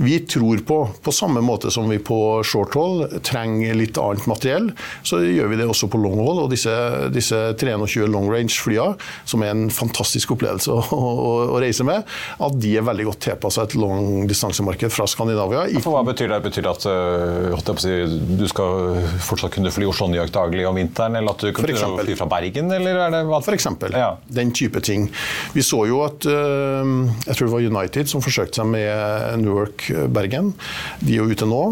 vi 0.01 0.19
tror 0.19 0.57
på, 0.57 0.89
på 1.03 1.12
samme 1.12 1.41
måte 1.43 1.71
som 1.71 1.89
vi 1.91 1.97
på 1.99 2.17
short 2.47 2.75
hold 2.79 3.17
trenger 3.27 3.75
litt 3.75 3.97
annet 3.99 4.27
materiell, 4.31 4.69
så 5.03 5.19
gjør 5.19 5.49
vi 5.51 5.57
det 5.59 5.65
også 5.67 5.89
på 5.91 5.99
long 5.99 6.15
hold. 6.21 6.45
Og 6.45 6.53
disse, 6.53 6.71
disse 7.12 7.35
23 7.59 8.07
long 8.07 8.29
range-flyene, 8.31 8.95
som 9.27 9.43
er 9.43 9.51
en 9.51 9.65
fantastisk 9.73 10.31
opplevelse 10.38 10.71
å, 10.75 10.83
å, 10.95 11.33
å, 11.49 11.57
reise 11.59 11.83
med, 11.88 12.07
at 12.39 12.55
de 12.63 12.71
er 12.79 12.85
veldig 12.88 13.09
godt 13.09 13.25
tilpassa 13.27 13.65
et 13.67 13.75
langdistansemarked 13.75 14.93
fra 14.95 15.07
Skandinavia. 15.09 15.65
For 15.83 15.97
hva 15.97 16.05
betyr 16.07 16.31
det? 16.31 16.39
Betyr 16.47 16.67
det 16.69 16.73
at 16.77 16.88
uh, 16.88 17.75
si, 17.83 17.97
du 18.39 18.45
skal 18.47 19.01
fortsatt 19.27 19.57
kunne 19.57 19.73
fly 19.75 19.89
Oslo-New 19.89 20.21
York 20.21 20.31
daglig 20.35 20.63
om 20.69 20.79
vinteren, 20.79 21.19
eller 21.19 21.35
at 21.35 21.43
du 21.43 21.51
kan 21.55 21.67
fly 21.99 22.15
fra 22.15 22.29
Bergen? 22.38 22.71
Eller 22.75 23.03
er 23.03 23.17
det 23.17 23.23
hva? 23.27 23.41
For 23.43 23.57
eksempel. 23.57 23.99
Ja. 23.99 24.13
Den 24.31 24.55
type 24.55 24.79
ting. 24.85 25.09
Vi 25.51 25.65
så 25.65 25.83
jo 25.91 26.05
at 26.07 26.23
uh, 26.23 26.88
jeg 27.27 27.35
tror 27.35 27.45
det 27.49 27.53
var 27.57 27.69
United 27.75 28.15
som 28.15 28.23
forsøkte 28.23 28.62
seg 28.62 28.71
med 28.71 29.43
Newark 29.43 29.88
Bergen. 30.10 30.54
De 31.02 31.15
er 31.15 31.21
jo 31.23 31.30
ute 31.32 31.47
nå. 31.49 31.63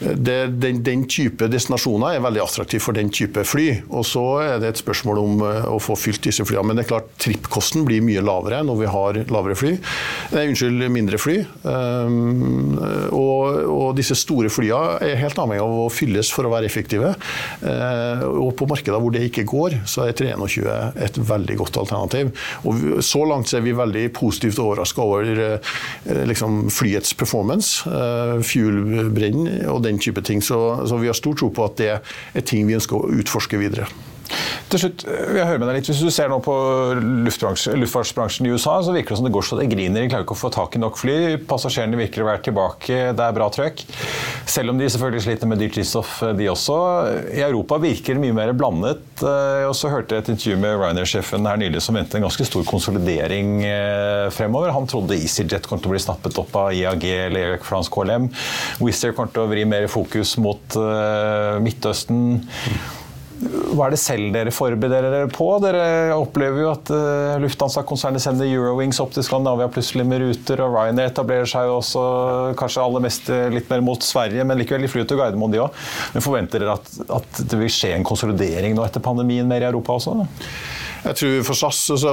Eh, 0.00 0.12
det, 0.16 0.46
den, 0.46 0.82
den, 0.82 1.04
type 1.08 1.48
destinasjoner 1.48 2.16
er 2.16 2.24
veldig 2.24 2.42
attraktiv 2.42 2.82
for 2.82 2.96
den 2.96 3.10
type 3.14 3.44
fly. 3.46 3.66
Og 3.88 4.04
så 4.08 4.24
er 4.44 4.60
det 4.60 4.72
et 4.72 4.82
spørsmål 4.82 5.20
om 5.22 5.44
uh, 5.44 5.68
å 5.76 5.78
få 5.82 5.96
fylt 5.98 6.24
disse 6.26 6.44
flyene. 6.46 6.66
Men 6.70 6.78
det 6.78 6.86
er 6.86 6.90
klart 6.94 7.12
trippkosten 7.22 7.86
blir 7.86 8.04
mye 8.04 8.24
lavere 8.24 8.62
når 8.66 8.80
vi 8.80 8.90
har 8.90 9.20
lavere 9.32 9.58
fly. 9.58 9.74
Nei, 10.34 10.46
unnskyld, 10.50 10.86
mindre 10.92 11.20
fly. 11.20 11.38
Um, 11.62 12.76
og, 13.14 13.62
og, 13.70 13.88
disse 13.96 14.16
store 14.18 14.50
flyene 14.52 14.98
er 15.06 15.20
helt 15.20 15.38
avhengig 15.40 15.62
av 15.64 15.76
å 15.86 15.88
fylles 15.92 16.30
for 16.34 16.48
å 16.48 16.52
være 16.52 16.68
effektive. 16.68 17.14
Uh, 17.62 18.26
og 18.42 18.52
på 18.58 18.68
markeder 18.68 19.00
hvor 19.02 19.14
det 19.14 19.24
ikke 19.28 19.46
går, 19.48 19.80
så 19.88 20.06
er 20.06 20.16
321 20.18 21.00
et 21.06 21.20
veldig 21.30 21.58
godt 21.62 21.80
alternativ. 21.80 22.32
Og 22.66 23.00
så 23.06 23.22
langt 23.28 23.52
er 23.54 23.64
vi 23.64 23.76
veldig 23.76 24.08
positivt 24.16 24.60
overraska 24.62 25.04
over 25.06 25.42
uh, 25.56 25.74
liksom 26.28 26.66
flyets 26.74 27.14
performance, 27.16 27.86
fuel-brenn 28.46 29.46
og 29.70 29.85
den 29.86 30.02
type 30.02 30.22
ting. 30.26 30.42
Så, 30.44 30.58
så 30.88 31.00
vi 31.00 31.10
har 31.10 31.16
stor 31.16 31.38
tro 31.38 31.50
på 31.54 31.64
at 31.66 31.80
det 31.80 31.90
er 31.94 32.46
ting 32.46 32.66
vi 32.68 32.76
ønsker 32.78 32.98
å 32.98 33.14
utforske 33.22 33.60
videre. 33.60 33.88
Til 34.66 34.82
slutt, 34.82 35.04
vil 35.06 35.38
jeg 35.38 35.46
høre 35.46 35.60
med 35.62 35.68
deg 35.70 35.76
litt. 35.78 35.88
Hvis 35.92 36.00
du 36.02 36.10
ser 36.10 36.30
nå 36.30 36.40
på 36.42 36.54
luftfartsbransjen 36.98 38.48
i 38.48 38.50
USA, 38.50 38.80
så 38.82 38.94
virker 38.94 39.14
det 39.14 39.20
som 39.20 39.28
det 39.28 39.34
går 39.36 39.46
så 39.46 39.58
det 39.60 39.68
griner. 39.70 40.02
De 40.02 40.10
klarer 40.10 40.26
ikke 40.26 40.34
å 40.34 40.40
få 40.40 40.50
tak 40.54 40.74
i 40.74 40.80
nok 40.82 40.98
fly. 40.98 41.18
Passasjerene 41.46 42.00
virker 42.00 42.24
å 42.24 42.26
være 42.30 42.42
tilbake. 42.48 42.98
Det 43.14 43.26
er 43.26 43.36
bra 43.36 43.46
trøkk. 43.54 43.84
Selv 44.50 44.74
om 44.74 44.80
de 44.80 44.88
selvfølgelig 44.90 45.22
sliter 45.28 45.50
med 45.50 45.62
dyrt 45.62 45.78
drivstoff, 45.78 46.18
de 46.38 46.50
også. 46.50 46.80
I 47.38 47.44
Europa 47.46 47.78
virker 47.82 48.18
det 48.18 48.24
mye 48.24 48.36
mer 48.40 48.52
blandet. 48.58 49.06
Og 49.22 49.76
så 49.78 49.92
hørte 49.92 50.18
jeg 50.18 50.26
et 50.26 50.32
intervju 50.34 50.58
med 50.64 50.76
Ryanair-sjefen 50.82 51.46
her 51.46 51.62
nylig 51.62 51.84
som 51.86 51.98
ventet 51.98 52.18
en 52.18 52.26
ganske 52.26 52.48
stor 52.50 52.66
konsolidering 52.66 53.62
eh, 53.70 54.26
fremover. 54.34 54.74
Han 54.74 54.90
trodde 54.90 55.14
EasyJet 55.14 55.70
kom 55.70 55.78
til 55.78 55.92
å 55.92 55.94
bli 55.94 56.02
snappet 56.02 56.42
opp 56.42 56.58
av 56.58 56.74
IAG 56.74 57.06
eller 57.14 57.54
Air 57.54 57.64
France 57.66 57.92
KLM. 57.94 58.32
Wizz 58.82 59.06
Air 59.06 59.14
kommer 59.14 59.30
til 59.30 59.46
å 59.46 59.50
vri 59.54 59.62
mer 59.68 59.86
fokus 59.92 60.34
mot 60.42 60.80
Midtøsten. 61.62 62.40
Hva 63.36 63.86
er 63.86 63.92
det 63.92 63.98
selv 64.00 64.30
dere 64.32 64.52
forbereder 64.54 65.10
dere 65.12 65.28
på? 65.32 65.46
Dere 65.60 66.14
opplever 66.16 66.62
jo 66.62 66.70
at 66.70 66.92
uh, 66.94 67.34
Lufthansa-konsernet 67.42 68.22
sender 68.24 68.48
Eurowings 68.48 69.00
opp 69.02 69.12
til 69.12 69.26
Skandinavia 69.26 69.68
plutselig 69.72 70.06
med 70.08 70.22
ruter, 70.22 70.62
og 70.64 70.72
Ryanair 70.72 71.10
etablerer 71.10 71.50
seg 71.50 71.68
jo 71.68 71.76
også 71.82 72.04
kanskje 72.56 72.86
aller 72.86 73.04
mest 73.04 73.28
eh, 73.32 73.48
litt 73.52 73.68
mer 73.72 73.84
mot 73.84 74.02
Sverige, 74.06 74.46
men 74.48 74.60
likevel 74.60 74.86
de 74.86 74.90
flyr 74.90 75.04
til 75.08 75.20
Gardermoen, 75.20 75.52
de 75.52 75.60
òg. 75.66 75.84
Men 76.14 76.24
forventer 76.24 76.64
dere 76.64 76.78
at, 76.78 76.88
at, 77.18 77.42
det 77.44 77.60
vil 77.60 77.72
skje 77.72 77.92
en 77.98 78.06
konsolidering 78.06 78.76
nå 78.76 78.86
etter 78.86 79.04
pandemien 79.04 79.48
mer 79.48 79.66
i 79.66 79.68
Europa 79.68 79.98
også? 79.98 80.16
Da? 80.22 80.28
Jeg 81.06 81.18
tror 81.20 81.42
For 81.46 81.58
SAS 81.58 81.80
så, 81.86 82.12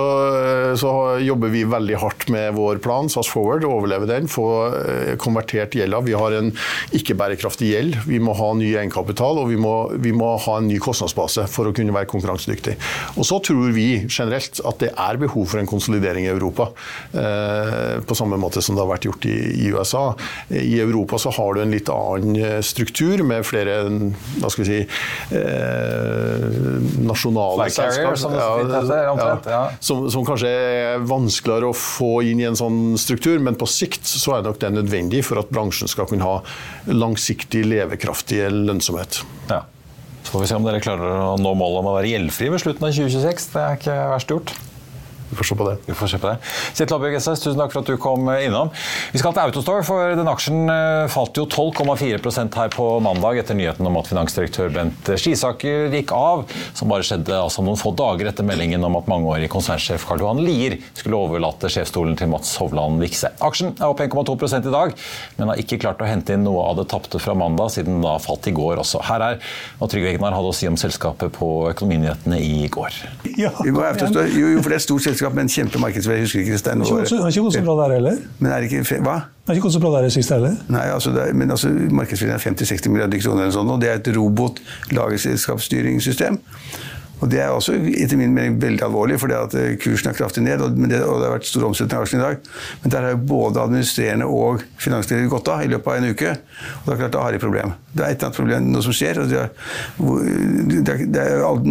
så, 0.78 0.92
jobber 1.24 1.52
vi 1.54 1.64
veldig 1.66 1.98
hardt 2.02 2.28
med 2.34 2.54
vår 2.58 2.80
plan, 2.84 3.10
SAS 3.10 3.30
Forward, 3.32 3.66
overleve 3.66 4.08
den, 4.10 4.28
få 4.30 4.46
eh, 4.78 5.14
konvertert 5.22 5.74
gjelda. 5.78 6.02
Vi 6.06 6.16
har 6.18 6.36
en 6.38 6.52
ikke-bærekraftig 6.96 7.72
gjeld. 7.72 7.98
Vi 8.10 8.20
må 8.24 8.36
ha 8.38 8.52
ny 8.58 8.70
egenkapital 8.76 9.42
og 9.42 9.50
vi 9.50 9.58
må, 9.62 9.74
vi 10.04 10.14
må, 10.16 10.34
ha 10.44 10.58
en 10.60 10.70
ny 10.70 10.78
kostnadsbase 10.84 11.48
for 11.52 11.70
å 11.70 11.74
kunne 11.76 11.96
være 11.96 12.10
konkurransedyktig. 12.12 12.76
Og 13.18 13.28
Så 13.28 13.40
tror 13.48 13.74
vi 13.74 13.88
generelt 14.06 14.62
at 14.62 14.82
det 14.84 14.92
er 14.92 15.22
behov 15.22 15.48
for 15.52 15.62
en 15.62 15.70
konsolidering 15.70 16.28
i 16.28 16.34
Europa. 16.34 16.70
Eh, 17.14 17.98
på 18.06 18.18
samme 18.18 18.38
måte 18.42 18.62
som 18.62 18.78
det 18.78 18.84
har 18.84 18.92
vært 18.94 19.08
gjort 19.10 19.30
i, 19.30 19.38
i, 19.64 19.72
USA. 19.74 20.04
I 20.54 20.78
Europa 20.84 21.18
så 21.22 21.34
har 21.34 21.56
du 21.56 21.64
en 21.64 21.74
litt 21.74 21.90
annen 21.94 22.38
eh, 22.38 22.60
struktur 22.66 23.24
med 23.26 23.46
flere 23.48 23.82
hva 23.84 24.50
skal 24.52 24.64
vi 24.64 24.70
si, 24.70 24.80
nasjonale 27.04 27.68
selskap 27.74 28.83
omtrent. 28.92 29.48
Ja, 29.50 29.62
som, 29.84 30.06
som, 30.14 30.26
kanskje 30.28 30.50
er 30.50 31.06
vanskeligere 31.08 31.72
å 31.72 31.78
få 31.78 32.24
inn 32.28 32.42
i 32.42 32.48
en 32.50 32.58
sånn 32.60 32.98
struktur, 33.00 33.40
men 33.44 33.58
på 33.60 33.70
sikt 33.70 34.08
så 34.10 34.38
er 34.38 34.48
nok 34.48 34.60
det 34.62 34.74
nødvendig 34.74 35.24
for 35.28 35.42
at 35.42 35.52
bransjen 35.54 35.92
skal 35.92 36.10
kunne 36.10 36.28
ha 36.28 36.40
langsiktig, 36.90 37.64
levekraftig 37.70 38.44
lønnsomhet. 38.54 39.24
Ja. 39.52 39.64
Så 40.24 40.36
får 40.36 40.46
vi 40.46 40.52
se 40.52 40.60
om 40.60 40.68
dere 40.68 40.84
klarer 40.84 41.18
å 41.34 41.34
nå 41.40 41.56
målet 41.60 41.82
om 41.82 41.90
å 41.92 41.98
være 41.98 42.14
gjeldfri 42.14 42.52
ved 42.54 42.64
slutten 42.64 42.88
av 42.88 42.96
2026. 42.96 43.50
Det 43.54 43.64
er 43.64 43.82
ikke 43.82 43.98
verst 44.14 44.32
gjort. 44.32 44.56
Vi 45.30 45.38
får 45.40 45.50
se 45.50 45.56
på 45.56 45.66
det. 45.70 45.78
Vi 45.88 45.94
får 45.98 46.12
se 46.12 46.20
på 46.22 46.30
det. 46.30 46.36
Kjetil 46.78 46.96
Abbjørg 46.98 47.18
SS, 47.18 47.42
tusen 47.44 47.60
takk 47.60 47.74
for 47.74 47.82
at 47.82 47.90
du 47.90 47.98
kom 48.02 48.30
innom. 48.34 48.72
Vi 49.14 49.22
skal 49.22 49.34
til 49.36 49.44
Autostore, 49.48 49.84
for 49.88 50.14
den 50.18 50.30
aksjen 50.30 50.70
eh, 50.70 51.06
falt 51.12 51.38
jo 51.40 51.46
12,4% 51.50 52.58
her 52.60 52.72
på 52.74 52.88
mandag 53.04 53.42
etter 53.42 53.58
nyheten 53.58 53.88
om 53.90 53.98
at 54.00 54.10
finansdirektør 54.12 54.70
Bent 54.76 55.12
Skisaker 55.18 55.90
gikk 55.94 56.14
av, 56.16 56.46
som 56.78 56.92
bare 56.92 57.06
skjedde 57.08 57.34
altså 57.40 57.66
noen 57.66 57.80
få 57.80 57.94
dager 57.98 58.30
etter 58.30 58.46
meldingen 58.48 58.84
om 58.86 59.00
at 59.00 59.10
mangeårig 59.10 59.50
konsernsjef 59.54 60.06
Karl 60.08 60.22
Johan 60.22 60.44
Lier 60.46 60.78
skulle 60.94 61.18
overlate 61.18 61.72
sjefsstolen 61.74 62.18
til 62.20 62.30
Mats 62.32 62.54
Hovland 62.62 63.02
Vikse. 63.02 63.34
Aksjen 63.44 63.74
er 63.80 63.90
opp 63.90 64.04
1,2 64.04 64.38
i 64.60 64.74
dag, 64.74 64.94
men 65.40 65.54
har 65.54 65.64
ikke 65.64 65.82
klart 65.82 66.04
å 66.04 66.10
hente 66.10 66.38
inn 66.38 66.46
noe 66.46 66.68
av 66.70 66.78
det 66.80 66.88
tapte 66.94 67.22
fra 67.22 67.36
mandag, 67.38 67.74
siden 67.74 67.98
den 67.98 68.06
da 68.06 68.20
falt 68.22 68.48
i 68.50 68.56
går 68.56 68.84
også. 68.84 69.02
Her 69.10 69.28
er 69.32 69.42
hva 69.80 69.90
Trygve 69.90 70.14
Egnar 70.14 70.38
hadde 70.38 70.54
å 70.54 70.56
si 70.56 70.70
om 70.70 70.78
selskapet 70.80 71.34
på 71.36 71.50
Økonominyhetene 71.72 72.40
i 72.44 72.68
går. 72.72 73.02
Ja, 73.34 73.50
jo, 73.66 73.74
jo, 73.74 74.62
for 74.62 74.70
det 74.70 74.78
er 74.78 74.84
stort 74.84 75.06
selskap 75.06 75.13
selskap 75.14 75.34
med 75.38 75.44
en 75.46 75.52
kjempemarkedsverdi. 75.54 76.20
Jeg 76.20 76.26
husker 76.28 76.40
ikke 76.44 76.58
Stein 76.60 76.82
har 76.84 76.88
ikke 77.30 77.46
gått 77.46 77.56
så 77.56 77.64
bra 77.64 77.76
der 77.84 77.92
heller. 77.98 78.16
Men 78.40 78.48
er 78.52 78.62
ikke, 78.68 78.82
hva? 79.06 79.18
Det 79.44 79.50
har 79.52 79.56
ikke 79.58 79.68
gått 79.68 79.78
så 79.78 79.84
bra 79.84 79.92
der 79.98 80.04
i 80.08 80.10
siste 80.14 80.34
heller. 80.38 80.54
Nei, 80.74 80.86
altså, 80.94 81.10
er, 81.14 81.18
men 81.38 81.48
altså, 81.54 81.68
markedsverdien 82.00 82.38
er 82.38 82.44
50-60 82.44 82.94
milliarder 82.94 83.20
kroner, 83.22 83.42
eller 83.46 83.56
sånt, 83.56 83.74
og 83.74 83.78
det 83.84 83.90
er 83.92 83.98
et 84.02 84.10
robot-lagerselskapsstyringssystem. 84.18 86.36
Og 87.24 87.30
Det 87.32 87.40
er 87.40 87.54
også 87.56 87.78
etter 87.80 88.20
min 88.20 88.34
mening 88.36 88.58
veldig 88.60 88.84
alvorlig, 88.84 89.20
fordi 89.22 89.38
at 89.38 89.54
kursen 89.80 90.12
er 90.12 90.18
kraftig 90.18 90.44
ned. 90.44 90.62
Og 90.62 90.76
det, 90.76 91.00
og 91.08 91.22
det 91.22 91.30
har 91.30 91.38
vært 91.38 91.48
stor 91.48 91.64
omsetning 91.70 91.96
av 91.96 92.04
aksjene 92.04 92.20
i 92.20 92.26
dag. 92.26 92.50
Men 92.84 92.94
der 92.96 93.08
har 93.08 93.16
jo 93.16 93.22
både 93.32 93.64
administrerende 93.64 94.28
og 94.28 94.66
finansleder 94.84 95.32
gått 95.32 95.52
av 95.54 95.64
i 95.64 95.72
løpet 95.72 95.88
av 95.88 96.02
en 96.02 96.12
uke. 96.12 96.34
Og 96.82 96.90
det 96.90 96.96
er 96.98 97.02
klart, 97.06 97.16
da 97.16 97.24
har 97.24 97.36
de 97.36 97.40
problem. 97.44 97.76
Det 97.94 98.02
er 98.02 98.10
et 98.10 98.18
eller 98.18 98.28
annet 98.28 98.40
problem, 98.40 98.68
noe 98.74 98.84
som 98.84 98.96
skjer. 98.98 99.22
og 99.22 99.30
Det 99.30 99.40
er, 99.40 101.04
det 101.14 101.24
er 101.24 101.64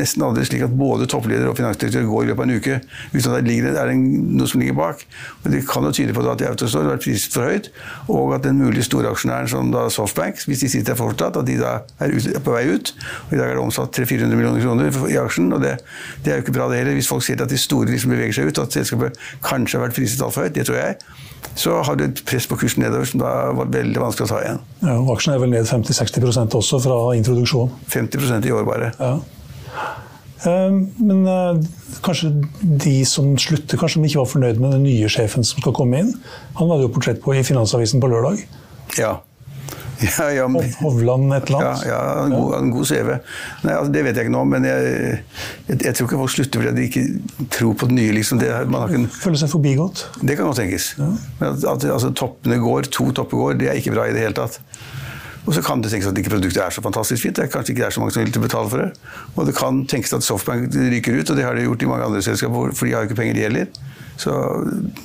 nesten 0.00 0.24
aldri 0.26 0.44
slik 0.46 0.64
at 0.66 0.74
både 0.76 1.08
toppleder 1.10 1.48
og 1.48 1.56
finansdirektør 1.58 2.06
går 2.06 2.26
i 2.26 2.30
løpet 2.30 2.44
av 2.44 2.48
en 2.48 2.60
uke 2.60 2.78
uten 3.14 3.32
at 3.32 3.38
det 3.40 3.48
ligger, 3.48 3.78
er 3.80 3.92
noe 3.96 4.48
som 4.50 4.62
ligger 4.62 4.76
bak. 4.78 5.04
Og 5.42 5.50
Det 5.54 5.64
kan 5.68 5.88
jo 5.88 5.94
tyde 5.96 6.14
på 6.14 6.24
at 6.28 6.44
Autostore 6.50 6.86
har 6.86 6.94
vært 6.94 7.06
priset 7.06 7.34
for 7.34 7.48
høyt, 7.48 7.70
og 8.12 8.36
at 8.36 8.44
den 8.44 8.60
mulige 8.60 8.86
storaksjonæren 8.86 9.50
som 9.50 9.72
da 9.72 9.88
Softbank, 9.90 10.44
hvis 10.46 10.62
de 10.62 10.70
sitter 10.70 10.92
der 10.92 11.00
fortsatt, 11.00 11.40
at 11.40 11.48
de 11.48 11.56
da 11.60 11.78
er 11.98 12.14
på 12.44 12.54
vei 12.54 12.66
ut. 12.70 12.92
Og 13.28 13.34
I 13.34 13.40
dag 13.40 13.48
er 13.48 13.56
det 13.56 13.64
omsatt 13.64 13.96
300-400 13.96 14.36
millioner 14.36 14.64
kroner 14.64 14.99
i 15.08 15.16
aksjen. 15.20 15.52
og 15.56 15.62
det, 15.64 15.76
det, 16.24 16.32
er 16.32 16.38
jo 16.38 16.44
ikke 16.44 16.56
bra 16.58 16.68
det 16.70 16.82
heller. 16.82 16.98
Hvis 16.98 17.10
folk 17.10 17.24
sier 17.26 17.40
at 17.40 17.50
de 17.50 17.58
store 17.60 17.90
liksom 17.90 18.14
beveger 18.14 18.40
seg 18.40 18.50
ut, 18.50 18.60
og 18.60 18.68
at 18.68 18.78
selskapet 18.78 19.18
kanskje 19.46 19.78
har 19.78 19.86
vært 19.86 19.98
priset 19.98 20.24
altfor 20.26 20.46
høyt, 20.46 20.54
det 20.58 20.66
tror 20.68 20.80
jeg, 20.80 21.00
så 21.58 21.80
har 21.86 21.98
du 21.98 22.04
et 22.06 22.22
press 22.28 22.46
på 22.46 22.58
kursen 22.60 22.84
nedover 22.84 23.08
som 23.08 23.22
da 23.22 23.32
var 23.56 23.72
veldig 23.72 24.02
vanskelig 24.02 24.28
å 24.28 24.30
ta 24.30 24.40
igjen. 24.44 24.62
Ja, 24.84 24.96
og 25.00 25.14
Aksjen 25.16 25.34
er 25.34 25.42
vel 25.42 25.52
ned 25.54 25.68
50-60% 25.70 26.56
også 26.60 26.80
fra 26.84 27.00
introduksjon? 27.18 27.72
50% 27.90 28.48
i 28.48 28.54
år 28.54 28.68
bare. 28.68 28.92
Ja. 29.00 29.18
Ehm, 30.48 30.84
men 30.96 31.26
eh, 31.28 31.58
kanskje 32.04 32.32
de 32.62 33.00
som 33.08 33.32
slutter, 33.40 33.80
kanskje 33.80 34.00
de 34.00 34.08
ikke 34.08 34.22
var 34.22 34.30
fornøyd 34.30 34.60
med 34.62 34.76
den 34.76 34.86
nye 34.88 35.10
sjefen 35.12 35.44
som 35.46 35.60
skal 35.60 35.74
komme 35.76 36.00
inn. 36.04 36.14
Han 36.60 36.70
hadde 36.72 36.86
jo 36.86 36.94
portrett 36.94 37.20
på 37.24 37.34
i 37.36 37.44
Finansavisen 37.46 38.00
på 38.02 38.10
lørdag. 38.12 38.44
Ja. 38.98 39.18
Ja, 40.18 40.30
ja, 40.32 40.46
men, 40.48 40.64
Hovland 40.80 41.34
et 41.34 41.48
eller 41.50 41.60
annet? 41.60 41.82
Ja, 41.88 41.98
ja 41.98 42.24
en, 42.24 42.34
god, 42.34 42.54
en 42.56 42.70
god 42.72 42.86
CV. 42.88 43.10
Nei, 43.64 43.74
altså, 43.74 43.92
det 43.92 44.04
vet 44.06 44.16
jeg 44.16 44.28
ikke 44.28 44.34
nå, 44.34 44.44
men 44.48 44.68
jeg, 44.68 44.94
jeg, 45.68 45.76
jeg, 45.76 45.94
tror 45.96 46.08
ikke 46.08 46.20
folk 46.22 46.34
slutter 46.36 46.62
fordi 46.62 46.72
de 46.78 46.86
ikke 46.88 47.48
tror 47.56 47.74
på 47.80 47.90
det 47.90 47.98
nye. 47.98 48.14
Liksom. 48.16 48.40
Det, 48.40 48.48
ikke, 48.48 49.02
Føler 49.20 49.42
seg 49.42 49.52
forbigått? 49.52 50.06
Det 50.22 50.38
kan 50.38 50.48
godt 50.48 50.62
tenkes. 50.62 50.94
Ja. 51.00 51.10
Men 51.40 51.52
at, 51.52 51.68
at 51.74 51.86
altså, 51.90 52.14
toppene 52.16 52.60
går, 52.62 52.88
to 52.92 53.10
topper 53.16 53.44
går, 53.44 53.60
det 53.60 53.70
er 53.72 53.82
ikke 53.82 53.94
bra 53.96 54.08
i 54.08 54.16
det 54.16 54.24
hele 54.24 54.36
tatt. 54.40 54.60
Og 55.48 55.54
så 55.56 55.62
kan 55.64 55.80
det 55.82 55.90
tenkes 55.92 56.08
at 56.10 56.18
ikke 56.20 56.32
produktet 56.34 56.60
er 56.62 56.72
så 56.74 56.82
fantastisk 56.84 57.24
fint. 57.24 57.36
Det 57.36 57.46
er 57.46 57.52
kanskje 57.52 57.74
ikke 57.74 57.86
er 57.88 57.94
så 57.94 58.02
mange 58.02 58.12
som 58.14 58.24
vil 58.24 58.42
betale 58.42 58.70
for 58.70 58.82
det. 58.82 58.90
Og 59.34 59.46
det 59.48 59.56
kan 59.56 59.84
tenkes 59.88 60.12
at 60.16 60.24
Softbank 60.24 60.68
ryker 60.76 61.16
ut, 61.16 61.30
og 61.32 61.36
det 61.36 61.46
har 61.46 61.56
de 61.56 61.64
gjort 61.64 61.82
i 61.84 61.88
mange 61.90 62.08
andre 62.08 62.22
selskaper, 62.22 62.74
for 62.76 62.86
de 62.86 62.92
har 62.92 63.04
jo 63.04 63.10
ikke 63.10 63.20
penger, 63.22 63.38
de 63.38 63.46
heller. 63.48 63.70
Så 64.20 64.34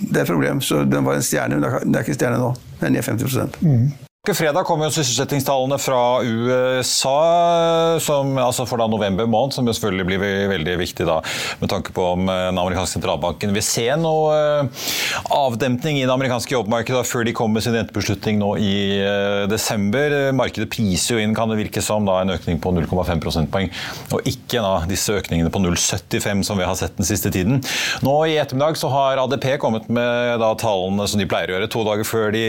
det 0.02 0.18
er 0.18 0.26
et 0.26 0.34
problem. 0.34 0.62
Så 0.62 0.84
den 0.84 1.06
var 1.06 1.16
en 1.16 1.24
stjerne, 1.24 1.60
men 1.60 1.94
det 1.94 2.00
er 2.02 2.04
ikke 2.04 2.18
stjerne 2.18 2.42
nå. 2.42 2.52
Den 2.82 2.90
er 2.90 2.98
ned 2.98 3.04
50 3.04 3.62
mm. 3.62 3.86
Fredag 4.34 4.66
kommer 4.66 4.88
jo 4.88 4.96
sysselsettingstallene 4.96 5.78
fra 5.78 6.00
USA 6.26 8.00
som, 8.02 8.32
altså 8.42 8.66
for 8.66 8.82
da 8.82 8.88
november 8.90 9.28
måned, 9.30 9.54
som 9.54 9.68
selvfølgelig 9.70 10.06
blir 10.08 10.48
veldig 10.50 10.76
viktig 10.80 11.06
da, 11.06 11.20
med 11.60 11.70
tanke 11.70 11.94
på 11.94 12.06
om 12.16 12.30
eh, 12.32 12.48
den 12.50 12.58
amerikanske 12.62 12.98
sentralbanken 12.98 13.54
vil 13.54 13.66
se 13.66 13.86
noe 14.00 14.34
eh, 14.34 14.88
avdempning 15.36 16.00
i 16.00 16.06
det 16.08 16.14
amerikanske 16.14 16.56
jobbmarkedet 16.56 17.04
før 17.06 17.28
de 17.28 17.36
kommer 17.38 17.60
med 17.60 17.66
sin 17.68 17.78
rentebeslutning 17.78 18.40
nå 18.42 18.56
i 18.58 18.74
eh, 19.04 19.44
desember. 19.52 20.16
Markedet 20.36 20.72
priser 20.74 21.20
jo 21.20 21.22
inn, 21.22 21.36
kan 21.38 21.52
det 21.52 21.60
virke 21.60 21.84
som, 21.86 22.08
da, 22.08 22.18
en 22.24 22.34
økning 22.34 22.58
på 22.64 22.74
0,5 22.74 23.22
prosentpoeng, 23.24 23.70
og 24.10 24.26
ikke 24.32 24.64
da, 24.66 24.74
disse 24.90 25.14
økningene 25.20 25.54
på 25.54 25.62
0,75 25.62 26.46
som 26.50 26.58
vi 26.58 26.66
har 26.66 26.80
sett 26.80 26.98
den 26.98 27.08
siste 27.08 27.30
tiden. 27.36 27.62
Nå 28.06 28.18
i 28.26 28.40
ettermiddag 28.42 28.82
så 28.82 28.90
har 28.94 29.22
ADP 29.22 29.52
kommet 29.62 29.86
med 29.94 30.42
da, 30.42 30.56
tallene 30.58 31.06
som 31.12 31.22
de 31.22 31.30
pleier 31.30 31.54
å 31.54 31.58
gjøre, 31.60 31.72
to 31.72 31.86
dager 31.86 32.08
før 32.08 32.34
de 32.34 32.46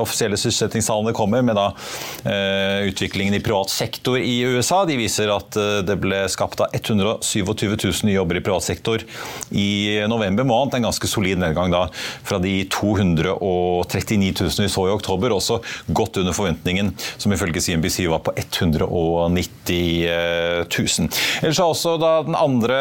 offisielle 0.00 0.40
sysselsettingstallene 0.40 0.95
BNP-tallene 0.96 1.12
kommer, 1.12 1.42
med 1.42 1.56
da 1.56 1.72
uh, 1.72 2.86
utviklingen 2.88 3.34
i 3.34 3.40
privat 3.40 3.70
sektor 3.70 4.18
i 4.18 4.40
USA. 4.44 4.84
De 4.86 4.96
viser 4.96 5.30
at 5.32 5.56
uh, 5.56 5.82
det 5.84 5.96
ble 6.00 6.28
skapt 6.28 6.60
av 6.60 6.68
127 6.72 7.76
000 7.76 7.92
nye 8.08 8.16
jobber 8.16 8.36
i 8.38 8.44
privat 8.44 8.64
sektor 8.64 9.02
i 9.50 10.00
november 10.08 10.44
måned. 10.44 10.74
En 10.76 10.88
ganske 10.88 11.06
solid 11.08 11.38
nedgang 11.38 11.70
da 11.72 11.86
fra 12.24 12.38
de 12.42 12.64
239 12.72 14.34
000 14.40 14.66
vi 14.66 14.68
så 14.72 14.86
i 14.88 14.94
oktober, 14.94 15.32
også 15.32 15.60
godt 15.94 16.16
under 16.22 16.32
forventningen, 16.36 16.94
som 17.18 17.32
ifølge 17.32 17.60
CNBC 17.60 18.06
var 18.10 18.22
på 18.24 18.32
190 18.36 19.26
000. 19.68 21.10
Ellers 21.42 21.60
har 21.60 21.70
også 21.70 21.96
da 22.00 22.12
den 22.26 22.36
andre, 22.38 22.78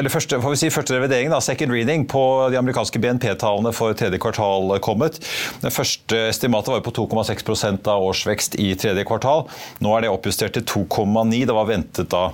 eller 0.00 0.12
første, 0.12 0.40
får 0.42 0.54
vi 0.54 0.60
si, 0.64 0.72
første 0.74 0.96
revideringen, 0.96 1.34
da, 1.34 1.40
second 1.44 1.74
reading, 1.74 2.06
på 2.10 2.24
de 2.52 2.58
amerikanske 2.60 3.00
BNP-tallene 3.02 3.72
for 3.76 3.94
tredje 3.98 4.18
kvartal 4.22 4.74
kommet. 4.84 5.20
Den 5.62 5.74
første 5.74 6.28
estimatet 6.30 6.53
var 6.54 6.84
på 6.86 6.94
2,6 6.94 7.88
av 7.90 8.06
årsvekst 8.06 8.56
i 8.62 8.70
tredje 8.78 9.04
kvartal. 9.08 9.44
Nå 9.84 9.92
er 9.96 10.04
det 10.06 10.14
oppjustert 10.14 10.56
til 10.56 10.66
2,9. 10.86 11.44
Det 11.50 11.56
var 11.56 11.68
ventet 11.70 12.10
da 12.14 12.28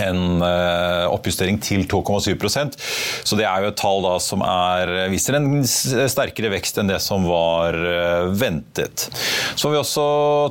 en 0.00 0.42
eh, 0.42 1.04
oppjustering 1.10 1.60
til 1.62 1.84
2,7% 1.90 2.78
Så 3.24 3.38
det 3.38 3.46
er 3.46 3.62
jo 3.62 3.70
et 3.70 3.78
tall 3.78 4.02
da 4.04 4.14
som 4.22 4.42
er, 4.46 4.90
viser 5.12 5.38
en 5.38 5.62
sterkere 5.64 6.50
vekst 6.54 6.80
enn 6.80 6.90
det 6.90 7.00
som 7.02 7.26
var 7.28 7.76
eh, 7.78 8.26
ventet. 8.34 9.06
Så 9.54 9.68
vil 9.68 9.76
vi 9.76 9.82
også 9.82 10.06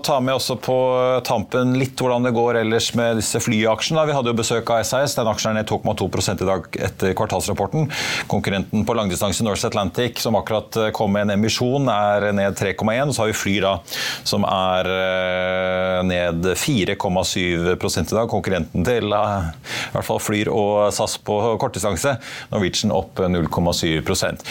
ta 0.06 0.20
med 0.24 0.38
også 0.38 0.58
på 0.64 0.78
tampen 1.28 1.76
litt 1.80 2.00
hvordan 2.00 2.26
det 2.28 2.34
går 2.36 2.62
ellers 2.64 2.90
med 2.98 3.20
disse 3.20 3.40
flyaksjene. 3.44 4.06
Vi 4.08 4.16
hadde 4.16 4.32
jo 4.32 4.40
besøk 4.40 4.72
av 4.74 4.84
SAS. 4.88 5.18
Den 5.18 5.30
aksjen 5.30 5.54
er 5.54 5.62
ned 5.62 5.72
2,2 5.72 6.08
i 6.34 6.48
dag 6.48 6.80
etter 6.90 7.16
kvartalsrapporten. 7.18 7.90
Konkurrenten 8.32 8.86
på 8.88 8.98
langdistanse 8.98 9.46
Norse 9.46 9.70
Atlantic, 9.70 10.22
som 10.24 10.38
akkurat 10.40 10.80
eh, 10.80 10.92
kom 10.96 11.14
med 11.16 11.28
en 11.28 11.36
emisjon, 11.38 11.90
er 11.92 12.30
ned 12.36 12.58
3,1. 12.60 13.14
Så 13.14 13.24
har 13.24 13.32
vi 13.32 13.40
Fly 13.44 13.58
da, 13.64 13.74
som 14.28 14.46
er 14.48 14.88
ned 16.08 16.46
4,7 16.60 17.38
i 17.44 18.16
dag. 18.16 18.28
Konkurrenten 18.32 18.86
til 18.88 19.13
i 19.20 19.94
hvert 19.94 20.08
fall 20.08 20.22
Flyr 20.24 20.50
og 20.54 20.94
SAS 20.96 21.18
på 21.24 21.40
kortdistanse. 21.62 22.16
Norwegian 22.54 22.94
opp 22.96 23.20
0,7% 23.20 24.44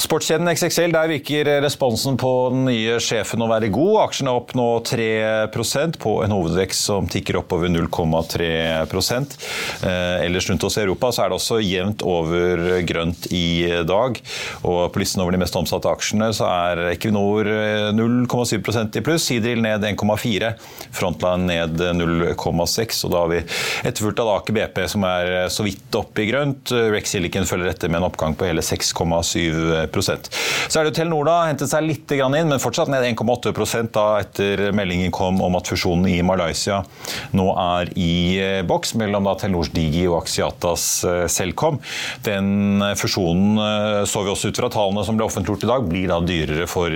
Sportskjeden 0.00 0.48
XXL, 0.50 0.92
der 0.94 1.10
virker 1.10 1.48
responsen 1.64 2.16
på 2.20 2.30
den 2.52 2.64
nye 2.68 2.98
sjefen 3.02 3.42
å 3.42 3.48
være 3.50 3.70
god. 3.72 3.96
Aksjene 4.06 4.34
opp 4.34 4.54
nå 4.58 4.66
3% 4.86 5.98
på 6.00 6.16
en 6.24 6.34
hovedvekst 6.34 6.88
som 6.90 7.08
tikker 7.10 7.40
oppover 7.40 7.70
0,3 7.72 8.48
eh, 8.50 10.24
Ellers 10.24 10.48
rundt 10.50 10.64
oss 10.66 10.78
i 10.78 10.84
Europa 10.84 11.12
så 11.12 11.24
er 11.24 11.30
det 11.30 11.38
også 11.38 11.60
jevnt 11.62 12.04
over 12.06 12.80
grønt 12.88 13.28
i 13.34 13.68
dag. 13.86 14.20
Og 14.64 14.80
på 14.92 15.02
listen 15.02 15.22
over 15.22 15.34
de 15.34 15.42
mest 15.42 15.56
omsatte 15.58 15.90
aksjene 15.90 16.30
så 16.36 16.48
er 16.48 16.84
Equinor 16.94 17.48
0,7 17.96 18.56
eh, 18.58 18.86
i 19.00 19.04
pluss, 19.04 19.28
Sidril 19.30 19.62
ned 19.64 19.84
1,4, 19.86 20.54
Frontline 20.96 21.46
ned 21.46 21.84
0,6. 22.00 23.04
Og 23.06 23.14
da 23.14 23.22
har 23.22 23.30
vi 23.30 23.42
etterfulgt 23.86 24.09
av 24.18 24.28
Aker 24.34 24.56
BP 24.56 24.78
som 24.90 25.04
er 25.06 25.30
eh, 25.44 25.48
så 25.52 25.64
vidt 25.66 25.94
oppe 25.96 26.24
i 26.24 26.28
grønt. 26.30 26.72
Rex 26.92 27.14
Silicon 27.14 27.46
følger 27.48 27.70
etter 27.70 27.90
med 27.90 28.00
en 28.00 28.08
oppgang 28.08 28.34
på 28.38 28.48
hele 28.48 28.62
6,7% 28.64 30.30
Så 30.70 30.80
er 30.80 30.88
det 30.88 30.94
Telenor 30.96 31.28
da, 31.28 31.36
hentet 31.48 31.70
seg 31.70 31.86
litt 31.86 32.10
inn, 32.10 32.50
men 32.50 32.62
fortsatt 32.62 32.90
ned 32.90 33.04
1,8 33.12 33.52
da 33.94 34.06
etter 34.20 34.70
meldingen 34.76 35.12
kom 35.14 35.40
om 35.44 35.58
at 35.58 35.70
fusjonen 35.70 36.08
i 36.10 36.20
Malaysia 36.26 36.80
nå 37.36 37.46
er 37.54 37.92
i 38.00 38.12
eh, 38.40 38.60
boks 38.66 38.94
mellom 39.00 39.28
da 39.28 39.36
Telenors 39.38 39.70
Digi 39.74 40.06
og 40.08 40.20
Axiatas 40.22 40.86
eh, 41.06 41.24
Selcom. 41.30 41.80
Den 42.26 42.82
fusjonen 42.98 43.60
så 44.08 44.22
vi 44.24 44.32
også 44.32 44.50
ut 44.50 44.58
fra 44.60 44.70
tallene 44.72 45.04
som 45.06 45.18
ble 45.18 45.26
offentliggjort 45.26 45.64
i 45.66 45.70
dag, 45.70 45.86
blir 45.90 46.10
da 46.10 46.18
dyrere 46.24 46.66
for 46.70 46.90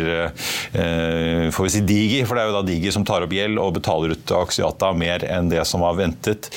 vi 1.65 1.73
si 1.73 1.83
Digi, 1.87 2.23
for 2.27 2.37
det 2.37 2.45
er 2.45 2.51
jo 2.51 2.57
da 2.57 2.65
Digi 2.67 2.93
som 2.95 3.05
tar 3.07 3.25
opp 3.25 3.35
gjeld 3.35 3.61
og 3.61 3.75
betaler 3.79 4.15
ut 4.15 4.35
Axiata 4.39 4.93
mer 4.97 5.25
enn 5.29 5.51
det 5.53 5.63
som 5.69 5.85
var 5.85 5.97
ventet. 5.99 6.51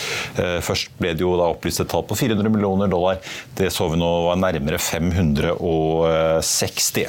Først 0.66 0.86
ble 1.00 1.10
det 1.18 1.24
jo 1.26 1.38
da 1.40 1.46
opplyst 1.54 1.82
et 1.84 1.90
tall 1.92 2.06
på 2.08 2.18
400 2.18 2.50
millioner 2.54 2.88
dollar. 2.92 3.16
Det 3.58 3.68
så 3.74 3.84
vi 3.92 3.98
nå 4.00 4.12
var 4.28 4.38
nærmere 4.42 4.80
560. 4.82 7.08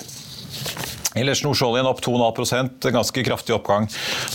Ellers 1.18 1.42
Nordsjøoljen 1.44 1.88
opp 1.88 2.02
2,5% 2.04 2.88
ganske 2.94 3.24
kraftig 3.26 3.54
oppgang 3.56 3.88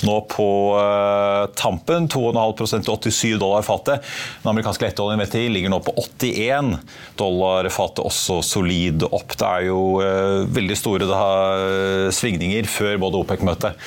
nå 0.07 0.17
på 0.31 0.47
uh, 0.77 1.45
tampen. 1.59 2.09
2,5 2.11 2.83
til 3.07 3.13
87 3.13 3.39
dollar 3.41 3.65
fatet. 3.65 4.03
Den 4.43 4.51
amerikanske 4.53 4.87
lettoljen 4.87 5.23
VTI 5.23 5.45
ligger 5.53 5.73
nå 5.73 5.79
på 5.85 5.95
81 5.99 6.73
dollar 7.19 7.69
fatet, 7.73 8.03
også 8.03 8.41
solid 8.45 9.07
opp. 9.09 9.37
Det 9.39 9.49
er 9.49 9.69
jo 9.69 9.79
uh, 10.01 10.43
veldig 10.53 10.79
store 10.79 11.09
da, 11.09 11.23
svingninger 12.13 12.67
før 12.69 12.99
både 13.01 13.23
OPEC-møtet 13.23 13.79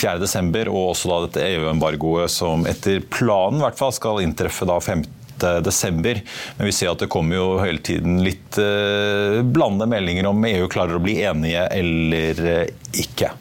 4.12. 0.00 0.68
og 0.68 0.92
også 0.92 1.10
da 1.10 1.22
dette 1.26 1.46
EU-embargoet 1.54 2.32
som 2.32 2.66
etter 2.68 3.02
planen 3.12 3.60
i 3.60 3.66
hvert 3.66 3.80
fall 3.80 3.94
skal 3.94 4.22
inntreffe 4.24 4.68
da 4.68 4.78
15 4.80 5.19
desember. 5.64 6.22
Men 6.56 6.70
vi 6.70 6.74
ser 6.76 6.92
at 6.92 7.02
det 7.02 7.10
kommer 7.12 7.38
jo 7.38 7.46
hele 7.62 7.82
tiden 7.84 8.20
litt 8.24 8.58
eh, 8.60 9.40
blandede 9.44 9.90
meldinger 9.90 10.30
om 10.30 10.44
EU 10.44 10.68
klarer 10.72 10.98
å 10.98 11.04
bli 11.04 11.20
enige 11.24 11.66
eller 11.80 12.44
eh, 12.54 12.66
ikke. 13.04 13.32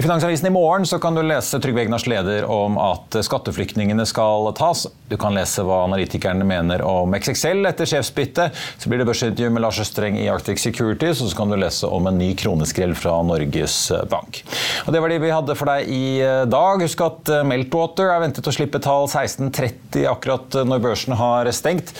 I 0.00 0.02
Finansavisen 0.02 0.46
i 0.46 0.50
morgen 0.50 0.86
så 0.86 0.98
kan 0.98 1.14
du 1.14 1.20
lese 1.20 1.58
Trygve 1.60 1.82
Egnars 1.82 2.06
leder 2.08 2.46
om 2.48 2.78
at 2.80 3.18
skatteflyktningene 3.20 4.06
skal 4.08 4.46
tas. 4.56 4.86
Du 5.10 5.18
kan 5.20 5.34
lese 5.36 5.60
hva 5.66 5.82
analytikerne 5.84 6.46
mener 6.48 6.80
om 6.88 7.12
XXL 7.18 7.68
etter 7.68 7.90
sjefsbyttet. 7.90 8.56
Så 8.80 8.88
blir 8.88 9.02
det 9.02 9.06
børsintervju 9.10 9.50
med 9.52 9.60
Lars 9.60 9.82
Østreng 9.82 10.16
i 10.16 10.24
Arctic 10.32 10.62
Securities, 10.62 11.20
og 11.20 11.28
så 11.28 11.36
kan 11.36 11.52
du 11.52 11.58
lese 11.60 11.84
om 11.84 12.08
en 12.08 12.16
ny 12.16 12.30
kroneskrill 12.32 12.94
fra 12.96 13.18
Norges 13.28 13.74
Bank. 14.08 14.40
Og 14.86 14.94
Det 14.94 15.02
var 15.04 15.12
de 15.12 15.18
vi 15.20 15.34
hadde 15.34 15.58
for 15.60 15.68
deg 15.68 15.92
i 15.92 16.00
eh, 16.24 16.46
dag. 16.48 16.80
Husk 16.86 17.04
at 17.04 17.34
eh, 17.34 17.44
Meltwater 17.50 18.14
er 18.14 18.24
ventet 18.24 18.48
å 18.48 18.56
slippe 18.56 18.80
tall 18.80 19.04
16.30 19.04 20.08
akkurat 20.08 20.56
eh, 20.62 20.64
når 20.64 20.80
børsen 20.86 21.18
har 21.20 21.52
stengt. 21.52 21.92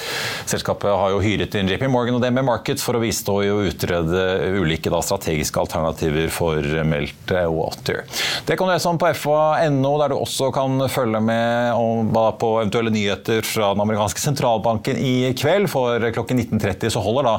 Selskapet 0.48 0.88
har 0.88 1.12
jo 1.12 1.20
hyret 1.20 1.58
inn 1.60 1.68
JP 1.68 1.84
Morgan 1.92 2.16
og 2.16 2.24
DNB 2.24 2.46
Markets 2.48 2.86
for 2.86 2.96
å 2.96 3.04
bistå 3.04 3.42
i 3.44 3.52
å 3.52 3.60
utrede 3.68 4.24
ulike 4.56 4.88
da, 4.88 5.04
strategiske 5.04 5.60
alternativer 5.66 6.32
for 6.32 6.64
Meltwater. 6.94 7.89
Twitter. 7.90 8.05
Det 8.46 8.57
kan 8.57 8.68
du 8.68 8.72
lese 8.72 8.88
om 8.88 8.98
på 8.98 9.11
fa.no, 9.14 9.92
der 10.00 10.12
du 10.12 10.16
også 10.16 10.50
kan 10.55 10.81
følge 10.90 11.20
med 11.22 11.74
om, 11.74 12.11
på 12.38 12.50
eventuelle 12.61 12.92
nyheter 12.92 13.42
fra 13.46 13.72
den 13.74 13.83
amerikanske 13.85 14.22
sentralbanken 14.22 14.98
i 14.98 15.33
kveld. 15.38 15.68
For 15.70 16.03
klokken 16.14 16.40
19.30 16.40 16.94
så 16.94 17.03
holder 17.05 17.29
da 17.29 17.35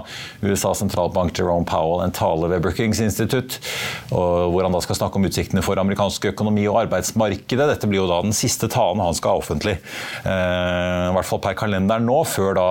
USAs 0.46 0.82
sentralbank 0.84 1.38
Jerome 1.38 1.68
Powell 1.68 2.04
en 2.06 2.16
tale 2.16 2.50
ved 2.52 2.64
Brookings 2.64 3.02
institutt, 3.04 3.60
hvor 4.12 4.64
han 4.64 4.76
da 4.76 4.82
skal 4.84 5.00
snakke 5.00 5.20
om 5.20 5.28
utsiktene 5.28 5.64
for 5.66 5.80
amerikansk 5.82 6.30
økonomi 6.32 6.68
og 6.70 6.84
arbeidsmarkedet. 6.86 7.70
Dette 7.74 7.90
blir 7.90 8.04
jo 8.04 8.10
da 8.12 8.22
den 8.26 8.36
siste 8.36 8.70
talen 8.72 9.04
han 9.04 9.18
skal 9.18 9.36
ha 9.36 9.42
offentlig, 9.44 9.78
eh, 10.24 11.08
i 11.10 11.16
hvert 11.16 11.28
fall 11.28 11.42
per 11.44 11.58
kalenderen 11.60 12.08
nå, 12.08 12.22
før 12.30 12.56
da 12.58 12.68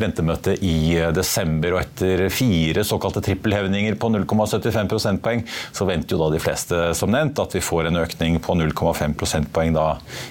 rentemøtet 0.00 0.62
i 0.64 0.96
desember. 1.14 1.76
Og 1.76 1.82
etter 1.84 2.26
fire 2.32 2.84
såkalte 2.86 3.22
trippelhevninger 3.24 3.98
på 4.00 4.10
0,75 4.14 4.90
prosentpoeng, 4.90 5.44
så 5.74 5.86
venter 5.88 6.16
jo 6.16 6.22
da 6.24 6.32
de 6.34 6.42
fleste 6.42 6.82
som 6.96 7.12
nevnt 7.12 7.23
at 7.32 7.56
vi 7.56 7.62
får 7.64 7.88
en 7.88 8.00
økning 8.02 8.36
på 8.44 8.56
0,5 8.58 9.16
prosentpoeng 9.18 9.74
da 9.76 9.86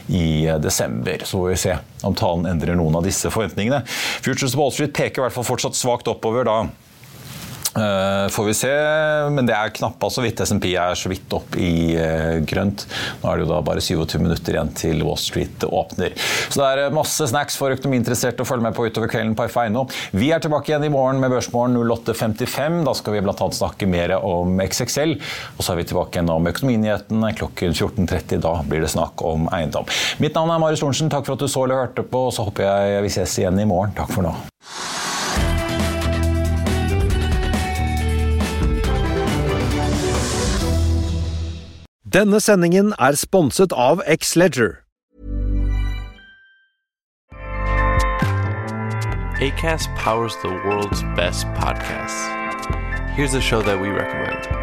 i 0.08 0.46
desember. 0.62 1.26
Så 1.26 1.40
får 1.40 1.50
vi 1.50 1.60
se 1.64 1.78
om 2.04 2.16
talen 2.18 2.50
endrer 2.50 2.78
noen 2.78 3.00
av 3.00 3.08
disse 3.08 3.32
forventningene. 3.34 3.84
Futures 4.24 4.58
Wall 4.60 4.74
Street 4.76 4.96
peker 4.96 5.22
i 5.22 5.26
hvert 5.26 5.38
fall 5.38 5.48
fortsatt 5.48 5.80
svakt 5.80 6.10
oppover 6.12 6.48
da 6.48 6.58
Uh, 7.74 8.30
får 8.30 8.46
vi 8.46 8.54
se, 8.54 8.72
men 9.34 9.48
det 9.50 9.56
er 9.58 9.72
knappa 9.74 10.10
så 10.14 10.22
vidt. 10.22 10.42
SMP 10.46 10.70
er 10.78 10.94
så 10.98 11.10
vidt 11.10 11.32
opp 11.34 11.56
i 11.58 11.96
uh, 11.98 12.38
grønt. 12.46 12.86
Nå 13.22 13.32
er 13.32 13.40
det 13.40 13.48
jo 13.48 13.50
da 13.50 13.62
bare 13.66 13.82
27 13.82 14.20
minutter 14.22 14.54
igjen 14.54 14.74
til 14.78 15.02
Wall 15.06 15.18
Street 15.18 15.66
åpner. 15.66 16.14
Så 16.54 16.62
det 16.62 16.68
er 16.68 16.84
eh, 16.84 16.94
masse 16.94 17.26
snacks 17.32 17.58
for 17.58 17.74
økonomiinteresserte 17.74 18.46
å 18.46 18.48
følge 18.48 18.68
med 18.68 18.78
på 18.78 18.86
utover 18.86 19.10
kvelden 19.10 19.34
på 19.38 19.48
F1. 19.50 19.80
Vi 20.14 20.30
er 20.36 20.44
tilbake 20.44 20.70
igjen 20.70 20.86
i 20.86 20.92
morgen 20.94 21.22
med 21.24 21.34
Børsmorgen 21.34 21.80
08.55. 21.82 22.82
Da 22.86 22.94
skal 23.00 23.18
vi 23.18 23.24
bl.a. 23.26 23.50
snakke 23.58 23.90
mer 23.90 24.18
om 24.20 24.62
XXL. 24.62 25.16
Og 25.58 25.66
så 25.66 25.74
er 25.74 25.82
vi 25.82 25.88
tilbake 25.90 26.20
igjen 26.20 26.30
om 26.34 26.50
økonominyhetene 26.54 27.34
klokken 27.40 27.74
14.30. 27.74 28.44
Da 28.44 28.58
blir 28.70 28.86
det 28.86 28.94
snakk 28.94 29.24
om 29.26 29.50
eiendom. 29.56 29.90
Mitt 30.22 30.38
navn 30.38 30.54
er 30.54 30.62
Marius 30.62 30.86
Lorentzen. 30.86 31.10
Takk 31.14 31.26
for 31.26 31.40
at 31.40 31.46
du 31.46 31.50
så 31.50 31.66
eller 31.66 31.88
hørte 31.88 32.06
på. 32.06 32.28
Så 32.36 32.46
håper 32.46 32.70
jeg 32.70 33.08
vi 33.08 33.16
ses 33.18 33.40
igjen 33.42 33.64
i 33.64 33.70
morgen. 33.70 33.98
Takk 33.98 34.14
for 34.14 34.30
nå. 34.30 34.38
Denne 42.14 42.38
sendingen 42.40 42.94
er 43.02 43.16
sponset 43.18 43.72
av 43.74 44.04
X-Leger. 44.06 44.84
ACAST 49.42 49.90
powers 49.98 50.36
the 50.44 50.50
world's 50.64 51.02
best 51.16 51.48
podcasts. 51.58 52.22
Here's 53.16 53.34
a 53.34 53.42
show 53.42 53.64
that 53.64 53.82
we 53.82 53.90
recommend. 53.90 54.63